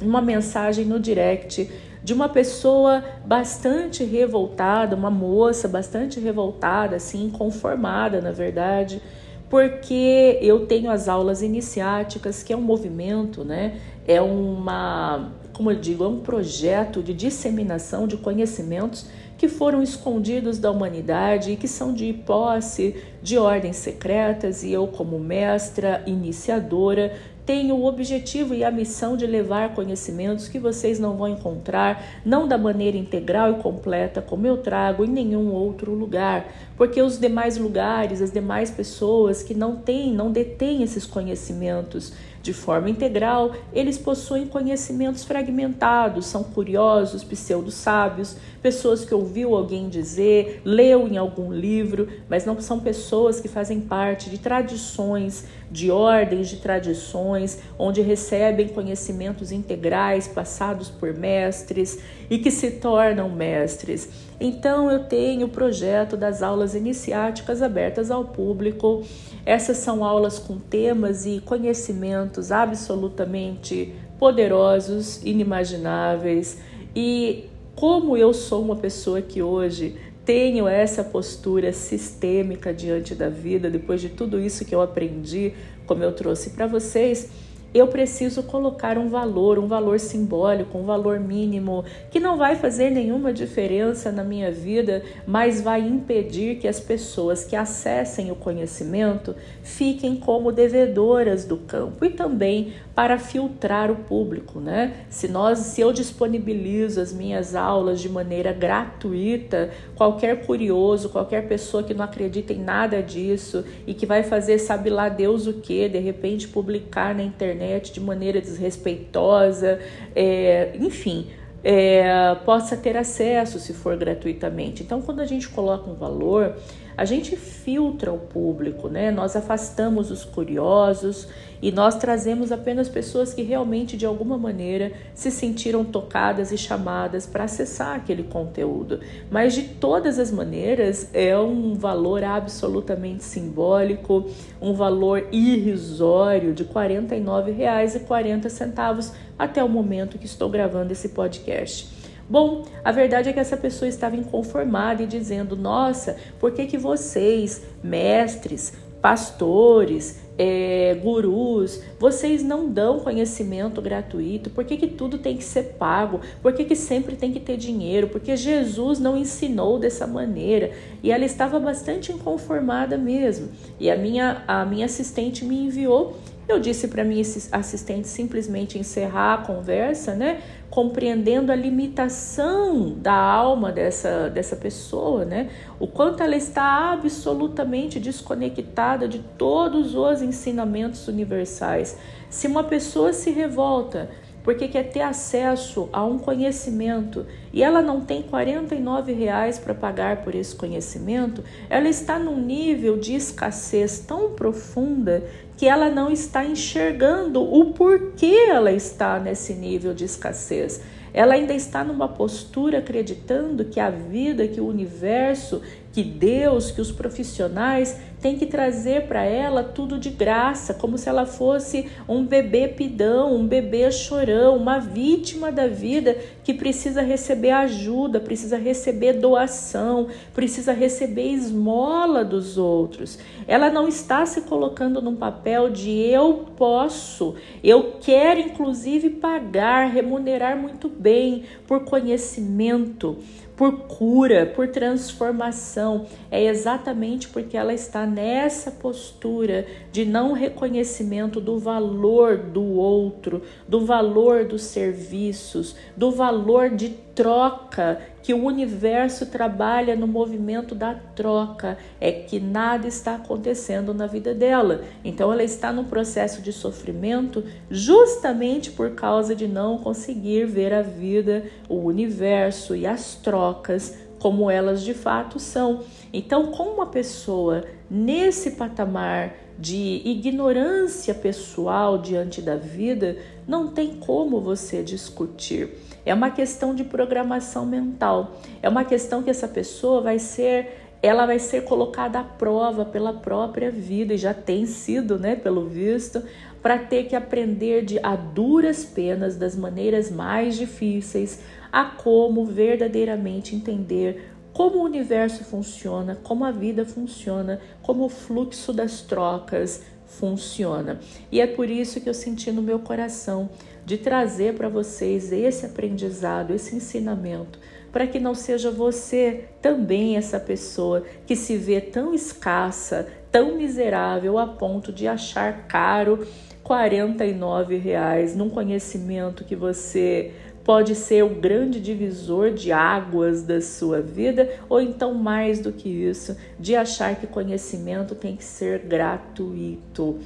uma 0.00 0.20
mensagem 0.20 0.84
no 0.84 0.98
direct 0.98 1.70
de 2.02 2.12
uma 2.12 2.28
pessoa 2.28 3.04
bastante 3.24 4.02
revoltada, 4.02 4.96
uma 4.96 5.10
moça 5.10 5.68
bastante 5.68 6.18
revoltada, 6.18 6.96
assim, 6.96 7.26
inconformada, 7.26 8.20
na 8.20 8.32
verdade, 8.32 9.00
porque 9.48 10.38
eu 10.40 10.66
tenho 10.66 10.90
as 10.90 11.08
aulas 11.08 11.42
iniciáticas, 11.42 12.42
que 12.42 12.52
é 12.52 12.56
um 12.56 12.62
movimento, 12.62 13.44
né? 13.44 13.78
É 14.06 14.20
uma, 14.20 15.30
como 15.52 15.70
eu 15.70 15.78
digo, 15.78 16.04
é 16.04 16.08
um 16.08 16.20
projeto 16.20 17.02
de 17.02 17.12
disseminação 17.12 18.06
de 18.06 18.16
conhecimentos 18.16 19.06
que 19.36 19.48
foram 19.48 19.82
escondidos 19.82 20.58
da 20.58 20.70
humanidade 20.70 21.50
e 21.50 21.56
que 21.56 21.66
são 21.66 21.92
de 21.92 22.12
posse 22.12 22.96
de 23.20 23.36
ordens 23.36 23.76
secretas, 23.76 24.62
e 24.62 24.72
eu, 24.72 24.86
como 24.86 25.18
mestra 25.18 26.02
iniciadora, 26.06 27.12
tenho 27.44 27.74
o 27.74 27.86
objetivo 27.86 28.54
e 28.54 28.62
a 28.62 28.70
missão 28.70 29.16
de 29.16 29.26
levar 29.26 29.74
conhecimentos 29.74 30.46
que 30.46 30.60
vocês 30.60 31.00
não 31.00 31.16
vão 31.16 31.26
encontrar, 31.26 32.22
não 32.24 32.46
da 32.46 32.56
maneira 32.56 32.96
integral 32.96 33.50
e 33.50 33.54
completa 33.62 34.22
como 34.22 34.46
eu 34.46 34.58
trago 34.58 35.04
em 35.04 35.08
nenhum 35.08 35.52
outro 35.52 35.92
lugar, 35.92 36.46
porque 36.76 37.02
os 37.02 37.18
demais 37.18 37.56
lugares, 37.56 38.22
as 38.22 38.30
demais 38.30 38.70
pessoas 38.70 39.42
que 39.42 39.54
não 39.54 39.74
têm, 39.74 40.14
não 40.14 40.30
detêm 40.30 40.84
esses 40.84 41.04
conhecimentos 41.04 42.12
de 42.42 42.52
forma 42.52 42.90
integral, 42.90 43.52
eles 43.72 43.96
possuem 43.96 44.46
conhecimentos 44.46 45.22
fragmentados, 45.22 46.26
são 46.26 46.42
curiosos, 46.42 47.22
pseudo-sábios, 47.22 48.36
pessoas 48.60 49.04
que 49.04 49.14
ouviu 49.14 49.54
alguém 49.54 49.88
dizer, 49.88 50.60
leu 50.64 51.06
em 51.06 51.16
algum 51.16 51.52
livro, 51.52 52.08
mas 52.28 52.44
não 52.44 52.60
são 52.60 52.80
pessoas 52.80 53.40
que 53.40 53.46
fazem 53.46 53.80
parte 53.80 54.28
de 54.28 54.38
tradições, 54.38 55.44
de 55.70 55.90
ordens 55.90 56.48
de 56.48 56.56
tradições, 56.56 57.60
onde 57.78 58.00
recebem 58.02 58.68
conhecimentos 58.68 59.52
integrais 59.52 60.26
passados 60.26 60.90
por 60.90 61.14
mestres 61.14 61.98
e 62.28 62.38
que 62.38 62.50
se 62.50 62.72
tornam 62.72 63.30
mestres. 63.30 64.08
Então 64.40 64.90
eu 64.90 65.04
tenho 65.04 65.46
o 65.46 65.50
projeto 65.50 66.16
das 66.16 66.42
aulas 66.42 66.74
iniciáticas 66.74 67.62
abertas 67.62 68.10
ao 68.10 68.24
público. 68.24 69.04
Essas 69.44 69.78
são 69.78 70.04
aulas 70.04 70.38
com 70.38 70.58
temas 70.58 71.26
e 71.26 71.40
conhecimentos 71.40 72.52
absolutamente 72.52 73.94
poderosos, 74.18 75.20
inimagináveis. 75.24 76.58
E 76.94 77.46
como 77.74 78.16
eu 78.16 78.32
sou 78.32 78.62
uma 78.62 78.76
pessoa 78.76 79.20
que 79.20 79.42
hoje 79.42 79.96
tenho 80.24 80.68
essa 80.68 81.02
postura 81.02 81.72
sistêmica 81.72 82.72
diante 82.72 83.14
da 83.14 83.28
vida, 83.28 83.68
depois 83.68 84.00
de 84.00 84.08
tudo 84.08 84.38
isso 84.38 84.64
que 84.64 84.74
eu 84.74 84.80
aprendi, 84.80 85.52
como 85.86 86.04
eu 86.04 86.12
trouxe 86.12 86.50
para 86.50 86.66
vocês, 86.66 87.28
eu 87.74 87.86
preciso 87.86 88.42
colocar 88.42 88.98
um 88.98 89.08
valor, 89.08 89.58
um 89.58 89.66
valor 89.66 89.98
simbólico, 89.98 90.76
um 90.76 90.84
valor 90.84 91.18
mínimo, 91.18 91.84
que 92.10 92.20
não 92.20 92.36
vai 92.36 92.54
fazer 92.54 92.90
nenhuma 92.90 93.32
diferença 93.32 94.12
na 94.12 94.22
minha 94.22 94.52
vida, 94.52 95.02
mas 95.26 95.60
vai 95.60 95.80
impedir 95.80 96.56
que 96.56 96.68
as 96.68 96.78
pessoas 96.78 97.44
que 97.44 97.56
acessem 97.56 98.30
o 98.30 98.34
conhecimento 98.34 99.34
fiquem 99.62 100.16
como 100.16 100.52
devedoras 100.52 101.46
do 101.46 101.56
campo 101.56 102.04
e 102.04 102.10
também 102.10 102.74
para 102.94 103.18
filtrar 103.18 103.90
o 103.90 103.96
público, 103.96 104.60
né? 104.60 105.06
Se 105.08 105.26
nós, 105.26 105.58
se 105.60 105.80
eu 105.80 105.94
disponibilizo 105.94 107.00
as 107.00 107.10
minhas 107.10 107.54
aulas 107.54 108.00
de 108.00 108.08
maneira 108.08 108.52
gratuita, 108.52 109.70
qualquer 109.96 110.44
curioso, 110.44 111.08
qualquer 111.08 111.48
pessoa 111.48 111.82
que 111.82 111.94
não 111.94 112.04
acredita 112.04 112.52
em 112.52 112.62
nada 112.62 113.02
disso 113.02 113.64
e 113.86 113.94
que 113.94 114.04
vai 114.04 114.22
fazer 114.22 114.58
sabe 114.58 114.90
lá 114.90 115.08
Deus 115.08 115.46
o 115.46 115.54
que, 115.54 115.88
de 115.88 115.98
repente 115.98 116.48
publicar 116.48 117.14
na 117.14 117.22
internet 117.22 117.61
de 117.92 118.00
maneira 118.00 118.40
desrespeitosa, 118.40 119.80
é, 120.14 120.72
enfim, 120.78 121.28
é, 121.64 122.34
possa 122.44 122.76
ter 122.76 122.96
acesso 122.96 123.58
se 123.58 123.72
for 123.72 123.96
gratuitamente. 123.96 124.82
Então, 124.82 125.00
quando 125.00 125.20
a 125.20 125.26
gente 125.26 125.48
coloca 125.48 125.88
um 125.88 125.94
valor, 125.94 126.56
a 126.96 127.04
gente 127.04 127.36
filtra 127.36 128.12
o 128.12 128.18
público, 128.18 128.88
né? 128.88 129.10
Nós 129.10 129.36
afastamos 129.36 130.10
os 130.10 130.24
curiosos 130.24 131.28
e 131.60 131.70
nós 131.70 131.94
trazemos 131.94 132.50
apenas 132.50 132.88
pessoas 132.88 133.32
que 133.32 133.42
realmente 133.42 133.96
de 133.96 134.04
alguma 134.04 134.36
maneira 134.36 134.90
se 135.14 135.30
sentiram 135.30 135.84
tocadas 135.84 136.50
e 136.50 136.58
chamadas 136.58 137.24
para 137.24 137.44
acessar 137.44 137.96
aquele 137.96 138.24
conteúdo. 138.24 138.98
Mas 139.30 139.54
de 139.54 139.62
todas 139.62 140.18
as 140.18 140.32
maneiras 140.32 141.08
é 141.14 141.38
um 141.38 141.74
valor 141.74 142.24
absolutamente 142.24 143.22
simbólico, 143.22 144.28
um 144.60 144.74
valor 144.74 145.28
irrisório 145.30 146.52
de 146.52 146.64
R$ 146.64 146.70
49,40 146.74 149.12
até 149.38 149.62
o 149.62 149.68
momento 149.68 150.18
que 150.18 150.26
estou 150.26 150.48
gravando 150.48 150.92
esse 150.92 151.10
podcast. 151.10 151.91
Bom, 152.28 152.64
a 152.84 152.92
verdade 152.92 153.28
é 153.28 153.32
que 153.32 153.40
essa 153.40 153.56
pessoa 153.56 153.88
estava 153.88 154.16
inconformada 154.16 155.02
e 155.02 155.06
dizendo: 155.06 155.56
Nossa, 155.56 156.16
por 156.38 156.52
que, 156.52 156.66
que 156.66 156.78
vocês, 156.78 157.62
mestres, 157.82 158.72
pastores, 159.02 160.20
é, 160.38 160.98
gurus, 161.02 161.82
vocês 161.98 162.42
não 162.42 162.68
dão 162.68 163.00
conhecimento 163.00 163.82
gratuito? 163.82 164.48
Por 164.48 164.64
que, 164.64 164.76
que 164.76 164.86
tudo 164.86 165.18
tem 165.18 165.36
que 165.36 165.44
ser 165.44 165.74
pago? 165.78 166.20
Por 166.40 166.52
que, 166.52 166.64
que 166.64 166.76
sempre 166.76 167.16
tem 167.16 167.32
que 167.32 167.40
ter 167.40 167.56
dinheiro? 167.56 168.08
Porque 168.08 168.36
Jesus 168.36 168.98
não 168.98 169.16
ensinou 169.16 169.78
dessa 169.78 170.06
maneira. 170.06 170.70
E 171.02 171.10
ela 171.10 171.24
estava 171.24 171.58
bastante 171.58 172.12
inconformada 172.12 172.96
mesmo. 172.96 173.48
E 173.78 173.90
a 173.90 173.96
minha, 173.96 174.44
a 174.46 174.64
minha 174.64 174.86
assistente 174.86 175.44
me 175.44 175.66
enviou 175.66 176.16
eu 176.48 176.58
disse 176.58 176.88
para 176.88 177.04
minha 177.04 177.22
assistente 177.52 178.08
simplesmente 178.08 178.78
encerrar 178.78 179.34
a 179.34 179.38
conversa, 179.38 180.14
né? 180.14 180.40
Compreendendo 180.68 181.52
a 181.52 181.54
limitação 181.54 182.90
da 182.90 183.14
alma 183.14 183.70
dessa, 183.70 184.28
dessa 184.28 184.56
pessoa, 184.56 185.24
né? 185.24 185.50
O 185.78 185.86
quanto 185.86 186.22
ela 186.22 186.36
está 186.36 186.92
absolutamente 186.92 188.00
desconectada 188.00 189.06
de 189.06 189.20
todos 189.38 189.94
os 189.94 190.20
ensinamentos 190.20 191.06
universais. 191.08 191.96
Se 192.28 192.46
uma 192.46 192.64
pessoa 192.64 193.12
se 193.12 193.30
revolta 193.30 194.10
porque 194.42 194.68
quer 194.68 194.90
ter 194.90 195.02
acesso 195.02 195.88
a 195.92 196.04
um 196.04 196.18
conhecimento 196.18 197.26
e 197.52 197.62
ela 197.62 197.80
não 197.80 198.00
tem 198.00 198.22
49 198.22 199.12
reais 199.12 199.58
para 199.58 199.74
pagar 199.74 200.22
por 200.24 200.34
esse 200.34 200.54
conhecimento, 200.54 201.44
ela 201.70 201.88
está 201.88 202.18
num 202.18 202.40
nível 202.40 202.98
de 202.98 203.14
escassez 203.14 204.00
tão 204.00 204.30
profunda 204.30 205.22
que 205.62 205.68
ela 205.68 205.88
não 205.88 206.10
está 206.10 206.44
enxergando 206.44 207.40
o 207.40 207.66
porquê 207.66 208.48
ela 208.50 208.72
está 208.72 209.20
nesse 209.20 209.54
nível 209.54 209.94
de 209.94 210.04
escassez. 210.04 210.82
Ela 211.14 211.34
ainda 211.34 211.54
está 211.54 211.84
numa 211.84 212.08
postura 212.08 212.78
acreditando 212.78 213.66
que 213.66 213.78
a 213.78 213.88
vida, 213.88 214.48
que 214.48 214.60
o 214.60 214.66
universo, 214.66 215.62
que 215.92 216.02
Deus, 216.02 216.72
que 216.72 216.80
os 216.80 216.90
profissionais 216.90 217.96
têm 218.22 218.38
que 218.38 218.46
trazer 218.46 219.08
para 219.08 219.24
ela 219.24 219.64
tudo 219.64 219.98
de 219.98 220.08
graça, 220.08 220.72
como 220.72 220.96
se 220.96 221.08
ela 221.08 221.26
fosse 221.26 221.90
um 222.08 222.24
bebê 222.24 222.68
pidão, 222.68 223.34
um 223.34 223.44
bebê 223.44 223.90
chorão, 223.90 224.56
uma 224.56 224.78
vítima 224.78 225.50
da 225.50 225.66
vida 225.66 226.16
que 226.44 226.54
precisa 226.54 227.02
receber 227.02 227.50
ajuda, 227.50 228.20
precisa 228.20 228.56
receber 228.56 229.14
doação, 229.14 230.06
precisa 230.32 230.72
receber 230.72 231.32
esmola 231.32 232.24
dos 232.24 232.56
outros. 232.56 233.18
Ela 233.48 233.68
não 233.68 233.88
está 233.88 234.24
se 234.24 234.42
colocando 234.42 235.02
num 235.02 235.16
papel 235.16 235.68
de 235.68 235.90
eu 235.90 236.46
posso, 236.56 237.34
eu 237.62 237.94
quero 238.00 238.38
inclusive 238.38 239.10
pagar, 239.10 239.90
remunerar 239.90 240.56
muito 240.56 240.88
bem 240.88 241.42
por 241.66 241.84
conhecimento 241.84 243.18
por 243.56 243.72
cura, 243.82 244.46
por 244.46 244.68
transformação. 244.68 246.06
É 246.30 246.44
exatamente 246.44 247.28
porque 247.28 247.56
ela 247.56 247.72
está 247.72 248.06
nessa 248.06 248.70
postura 248.70 249.66
de 249.90 250.04
não 250.04 250.32
reconhecimento 250.32 251.40
do 251.40 251.58
valor 251.58 252.36
do 252.38 252.64
outro, 252.64 253.42
do 253.68 253.84
valor 253.84 254.44
dos 254.44 254.62
serviços, 254.62 255.76
do 255.96 256.10
valor 256.10 256.70
de 256.70 256.90
troca, 257.14 258.00
que 258.22 258.32
o 258.32 258.44
universo 258.44 259.26
trabalha 259.26 259.96
no 259.96 260.06
movimento 260.06 260.74
da 260.74 260.94
troca, 260.94 261.76
é 262.00 262.12
que 262.12 262.38
nada 262.38 262.86
está 262.86 263.16
acontecendo 263.16 263.92
na 263.92 264.06
vida 264.06 264.32
dela. 264.34 264.82
Então 265.04 265.32
ela 265.32 265.42
está 265.42 265.72
no 265.72 265.84
processo 265.84 266.40
de 266.40 266.52
sofrimento 266.52 267.44
justamente 267.70 268.70
por 268.70 268.92
causa 268.92 269.34
de 269.34 269.48
não 269.48 269.78
conseguir 269.78 270.46
ver 270.46 270.72
a 270.72 270.82
vida, 270.82 271.44
o 271.68 271.76
universo 271.76 272.76
e 272.76 272.86
as 272.86 273.14
trocas 273.16 273.96
como 274.22 274.48
elas 274.48 274.82
de 274.82 274.94
fato 274.94 275.40
são. 275.40 275.80
Então, 276.12 276.52
com 276.52 276.74
uma 276.74 276.86
pessoa 276.86 277.64
nesse 277.90 278.52
patamar 278.52 279.34
de 279.58 280.00
ignorância 280.04 281.12
pessoal 281.12 281.98
diante 281.98 282.40
da 282.40 282.56
vida, 282.56 283.16
não 283.46 283.68
tem 283.68 283.96
como 283.96 284.40
você 284.40 284.82
discutir. 284.82 285.70
É 286.04 286.12
uma 286.14 286.30
questão 286.30 286.74
de 286.74 286.84
programação 286.84 287.66
mental. 287.66 288.36
É 288.62 288.68
uma 288.68 288.84
questão 288.84 289.22
que 289.22 289.30
essa 289.30 289.48
pessoa 289.48 290.00
vai 290.00 290.18
ser 290.18 290.78
ela 291.02 291.26
vai 291.26 291.40
ser 291.40 291.64
colocada 291.64 292.20
à 292.20 292.22
prova 292.22 292.84
pela 292.84 293.12
própria 293.12 293.72
vida 293.72 294.14
e 294.14 294.16
já 294.16 294.32
tem 294.32 294.66
sido, 294.66 295.18
né, 295.18 295.34
pelo 295.34 295.66
visto, 295.66 296.22
para 296.62 296.78
ter 296.78 297.08
que 297.08 297.16
aprender 297.16 297.84
de 297.84 297.98
a 298.04 298.14
duras 298.14 298.84
penas 298.84 299.34
das 299.36 299.56
maneiras 299.56 300.12
mais 300.12 300.56
difíceis 300.56 301.40
a 301.72 301.84
como 301.84 302.44
verdadeiramente 302.44 303.56
entender 303.56 304.32
como 304.52 304.78
o 304.78 304.84
universo 304.84 305.44
funciona, 305.44 306.16
como 306.22 306.44
a 306.44 306.50
vida 306.50 306.84
funciona, 306.84 307.58
como 307.82 308.04
o 308.04 308.08
fluxo 308.08 308.72
das 308.72 309.00
trocas 309.00 309.82
funciona. 310.18 311.00
E 311.30 311.40
é 311.40 311.46
por 311.46 311.68
isso 311.68 312.00
que 312.00 312.08
eu 312.08 312.14
senti 312.14 312.50
no 312.52 312.62
meu 312.62 312.78
coração 312.78 313.50
de 313.84 313.98
trazer 313.98 314.54
para 314.54 314.68
vocês 314.68 315.32
esse 315.32 315.66
aprendizado, 315.66 316.54
esse 316.54 316.76
ensinamento, 316.76 317.58
para 317.90 318.06
que 318.06 318.20
não 318.20 318.34
seja 318.34 318.70
você 318.70 319.46
também 319.60 320.16
essa 320.16 320.38
pessoa 320.38 321.04
que 321.26 321.34
se 321.34 321.56
vê 321.56 321.80
tão 321.80 322.14
escassa, 322.14 323.08
tão 323.30 323.56
miserável 323.56 324.38
a 324.38 324.46
ponto 324.46 324.92
de 324.92 325.08
achar 325.08 325.66
caro 325.66 326.26
49 326.62 327.76
reais 327.76 328.36
num 328.36 328.48
conhecimento 328.48 329.44
que 329.44 329.56
você 329.56 330.32
pode 330.64 330.94
ser 330.94 331.24
o 331.24 331.28
grande 331.28 331.80
divisor 331.80 332.52
de 332.52 332.70
águas 332.72 333.42
da 333.42 333.60
sua 333.60 334.00
vida, 334.00 334.48
ou 334.68 334.80
então 334.80 335.14
mais 335.14 335.60
do 335.60 335.72
que 335.72 335.88
isso, 335.88 336.36
de 336.58 336.76
achar 336.76 337.16
que 337.16 337.26
conhecimento 337.26 338.14
tem 338.14 338.36
que 338.36 338.44
ser 338.44 338.80
gratuito. 338.80 340.18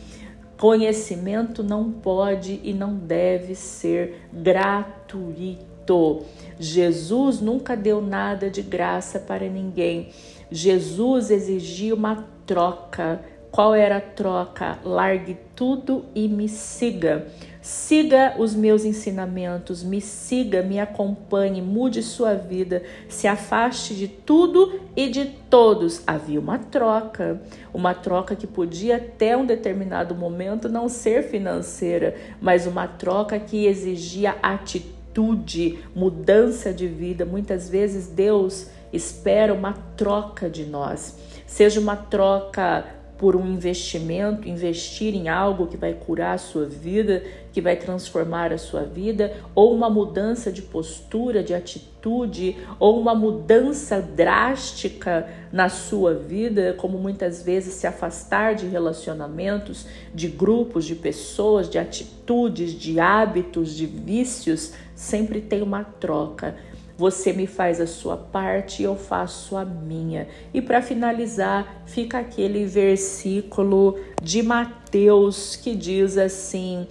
Conhecimento 0.59 1.63
não 1.63 1.91
pode 1.91 2.61
e 2.65 2.73
não 2.73 2.95
deve 2.95 3.55
ser 3.55 4.23
gratuito. 4.33 6.25
Jesus 6.59 7.41
nunca 7.41 7.77
deu 7.77 8.01
nada 8.01 8.51
de 8.51 8.63
graça 8.63 9.21
para 9.21 9.49
ninguém. 9.49 10.09
Jesus 10.51 11.31
exigia 11.31 11.95
uma 11.95 12.27
troca. 12.47 13.21
Qual 13.51 13.75
era 13.75 13.99
a 13.99 14.01
troca? 14.01 14.79
Largue 14.85 15.37
tudo 15.55 16.07
e 16.15 16.27
me 16.29 16.49
siga. 16.49 17.27
Siga 17.67 18.37
os 18.39 18.55
meus 18.55 18.85
ensinamentos, 18.85 19.83
me 19.83 20.01
siga, 20.01 20.63
me 20.63 20.79
acompanhe, 20.79 21.61
mude 21.61 22.01
sua 22.01 22.33
vida, 22.33 22.85
se 23.09 23.27
afaste 23.27 23.93
de 23.93 24.07
tudo 24.07 24.79
e 24.95 25.09
de 25.09 25.25
todos. 25.51 26.01
Havia 26.07 26.39
uma 26.39 26.61
troca, 26.61 27.43
uma 27.75 27.93
troca 27.93 28.37
que 28.37 28.47
podia 28.47 28.99
até 28.99 29.37
um 29.37 29.45
determinado 29.45 30.15
momento 30.15 30.69
não 30.69 30.89
ser 30.89 31.25
financeira, 31.25 32.15
mas 32.41 32.69
uma 32.69 32.87
troca 32.87 33.37
que 33.37 33.67
exigia 33.67 34.37
atitude, 34.41 35.81
mudança 35.93 36.73
de 36.73 36.87
vida. 36.87 37.25
Muitas 37.25 37.69
vezes 37.69 38.07
Deus 38.07 38.69
espera 38.93 39.53
uma 39.53 39.73
troca 39.97 40.49
de 40.49 40.65
nós, 40.65 41.19
seja 41.45 41.81
uma 41.81 41.97
troca 41.97 42.85
por 43.19 43.35
um 43.35 43.47
investimento, 43.47 44.49
investir 44.49 45.15
em 45.15 45.29
algo 45.29 45.67
que 45.67 45.77
vai 45.77 45.95
curar 45.95 46.35
a 46.35 46.39
sua 46.39 46.67
vida, 46.67 47.23
que 47.53 47.61
vai 47.61 47.77
transformar 47.77 48.53
a 48.53 48.59
sua 48.59 48.83
vida, 48.83 49.33
ou 49.55 49.75
uma 49.75 49.89
mudança 49.89 50.53
de 50.53 50.61
postura, 50.61 51.43
de 51.43 51.55
atitude, 51.55 52.57
ou 52.79 53.01
uma 53.01 53.15
mudança 53.15 54.01
drástica 54.01 55.27
na 55.51 55.71
sua 55.71 56.13
vida, 56.13 56.75
como 56.77 56.99
muitas 56.99 57.43
vezes 57.43 57.75
se 57.75 57.87
afastar 57.87 58.55
de 58.55 58.67
relacionamentos, 58.67 59.87
de 60.15 60.29
grupos, 60.29 60.85
de 60.85 60.95
pessoas, 60.95 61.71
de 61.71 61.79
atitudes, 61.79 62.73
de 62.73 63.01
hábitos, 63.01 63.75
de 63.75 63.87
vícios, 63.87 64.75
sempre 64.95 65.41
tem 65.41 65.63
uma 65.63 65.85
troca. 65.85 66.57
Você 66.99 67.33
me 67.33 67.47
faz 67.47 67.79
a 67.81 67.87
sua 67.87 68.17
parte 68.17 68.81
e 68.81 68.85
eu 68.87 68.97
faço 68.97 69.57
a 69.57 69.65
minha. 69.65 70.27
E 70.55 70.63
para 70.63 70.81
finalizar, 70.81 71.83
fica 71.85 72.19
aquele 72.19 72.65
versículo 72.65 73.99
de 74.23 74.43
Mateus 74.43 75.57
que 75.57 75.75
diz 75.75 76.17
assim: 76.17 76.87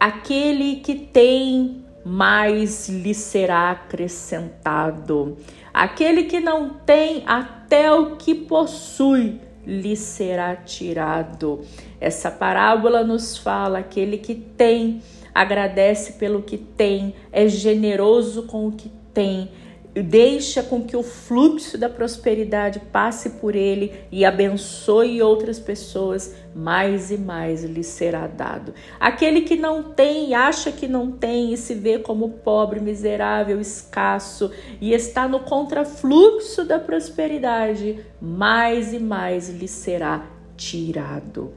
Aquele 0.00 0.76
que 0.76 0.96
tem 0.96 1.84
mais 2.04 2.88
lhe 2.88 3.14
será 3.14 3.70
acrescentado. 3.70 5.36
Aquele 5.72 6.24
que 6.24 6.40
não 6.40 6.70
tem, 6.70 7.22
até 7.24 7.92
o 7.92 8.16
que 8.16 8.34
possui 8.34 9.40
lhe 9.64 9.96
será 9.96 10.54
tirado. 10.56 11.62
Essa 12.00 12.30
parábola 12.30 13.04
nos 13.04 13.38
fala: 13.38 13.78
aquele 13.78 14.18
que 14.18 14.34
tem, 14.34 15.00
agradece 15.34 16.14
pelo 16.14 16.42
que 16.42 16.58
tem, 16.58 17.14
é 17.32 17.48
generoso 17.48 18.42
com 18.42 18.66
o 18.66 18.72
que 18.72 18.90
tem. 19.14 19.50
Deixa 19.94 20.60
com 20.60 20.82
que 20.82 20.96
o 20.96 21.04
fluxo 21.04 21.78
da 21.78 21.88
prosperidade 21.88 22.80
passe 22.80 23.30
por 23.30 23.54
ele 23.54 23.92
e 24.10 24.24
abençoe 24.24 25.22
outras 25.22 25.60
pessoas, 25.60 26.34
mais 26.52 27.12
e 27.12 27.16
mais 27.16 27.62
lhe 27.62 27.84
será 27.84 28.26
dado. 28.26 28.74
Aquele 28.98 29.42
que 29.42 29.54
não 29.54 29.84
tem, 29.84 30.34
acha 30.34 30.72
que 30.72 30.88
não 30.88 31.12
tem 31.12 31.52
e 31.52 31.56
se 31.56 31.74
vê 31.74 32.00
como 32.00 32.28
pobre, 32.28 32.80
miserável, 32.80 33.60
escasso 33.60 34.50
e 34.80 34.92
está 34.92 35.28
no 35.28 35.40
contrafluxo 35.40 36.64
da 36.64 36.80
prosperidade, 36.80 38.04
mais 38.20 38.92
e 38.92 38.98
mais 38.98 39.48
lhe 39.48 39.68
será 39.68 40.26
tirado. 40.56 41.52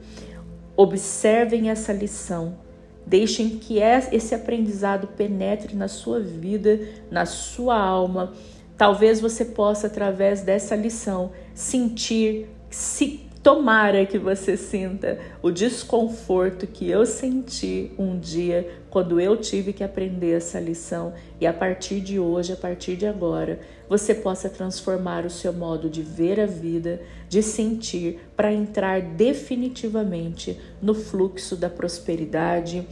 Observem 0.76 1.70
essa 1.70 1.92
lição 1.92 2.67
Deixem 3.08 3.48
que 3.48 3.78
esse 3.78 4.34
aprendizado 4.34 5.06
penetre 5.06 5.74
na 5.74 5.88
sua 5.88 6.20
vida, 6.20 6.78
na 7.10 7.24
sua 7.24 7.74
alma. 7.74 8.34
Talvez 8.76 9.18
você 9.18 9.46
possa, 9.46 9.86
através 9.86 10.42
dessa 10.42 10.76
lição, 10.76 11.32
sentir, 11.54 12.50
se 12.68 13.26
tomara 13.48 14.04
que 14.04 14.18
você 14.18 14.58
sinta 14.58 15.18
o 15.40 15.50
desconforto 15.50 16.66
que 16.66 16.90
eu 16.90 17.06
senti 17.06 17.90
um 17.98 18.18
dia 18.18 18.68
quando 18.90 19.18
eu 19.18 19.38
tive 19.38 19.72
que 19.72 19.82
aprender 19.82 20.36
essa 20.36 20.60
lição. 20.60 21.14
E 21.40 21.46
a 21.46 21.52
partir 21.54 22.00
de 22.00 22.20
hoje, 22.20 22.52
a 22.52 22.56
partir 22.56 22.94
de 22.94 23.06
agora, 23.06 23.58
você 23.88 24.14
possa 24.14 24.50
transformar 24.50 25.24
o 25.24 25.30
seu 25.30 25.50
modo 25.50 25.88
de 25.88 26.02
ver 26.02 26.38
a 26.38 26.44
vida, 26.44 27.00
de 27.26 27.42
sentir, 27.42 28.20
para 28.36 28.52
entrar 28.52 29.00
definitivamente 29.00 30.60
no 30.82 30.92
fluxo 30.92 31.56
da 31.56 31.70
prosperidade, 31.70 32.86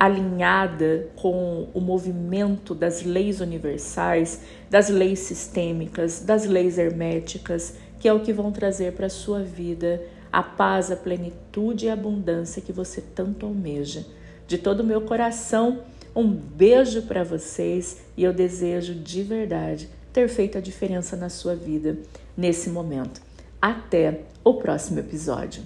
alinhada 0.00 1.08
com 1.16 1.68
o 1.74 1.80
movimento 1.82 2.74
das 2.74 3.02
leis 3.02 3.40
universais, 3.40 4.40
das 4.70 4.88
leis 4.88 5.18
sistêmicas, 5.18 6.20
das 6.20 6.46
leis 6.46 6.78
herméticas, 6.78 7.74
que 7.98 8.08
é 8.08 8.12
o 8.12 8.20
que 8.20 8.32
vão 8.32 8.52
trazer 8.52 8.92
para 8.92 9.06
a 9.06 9.10
sua 9.10 9.42
vida 9.42 10.00
a 10.32 10.42
paz, 10.42 10.90
a 10.90 10.96
plenitude 10.96 11.86
e 11.86 11.90
a 11.90 11.94
abundância 11.94 12.62
que 12.62 12.72
você 12.72 13.00
tanto 13.00 13.46
almeja. 13.46 14.06
De 14.46 14.58
todo 14.58 14.80
o 14.80 14.84
meu 14.84 15.02
coração, 15.02 15.80
um 16.14 16.28
beijo 16.28 17.02
para 17.02 17.24
vocês 17.24 17.98
e 18.16 18.24
eu 18.24 18.32
desejo 18.32 18.94
de 18.94 19.22
verdade 19.22 19.88
ter 20.12 20.28
feito 20.28 20.58
a 20.58 20.60
diferença 20.60 21.16
na 21.16 21.28
sua 21.28 21.54
vida 21.54 21.98
nesse 22.36 22.70
momento. 22.70 23.20
Até 23.60 24.22
o 24.44 24.54
próximo 24.54 25.00
episódio. 25.00 25.62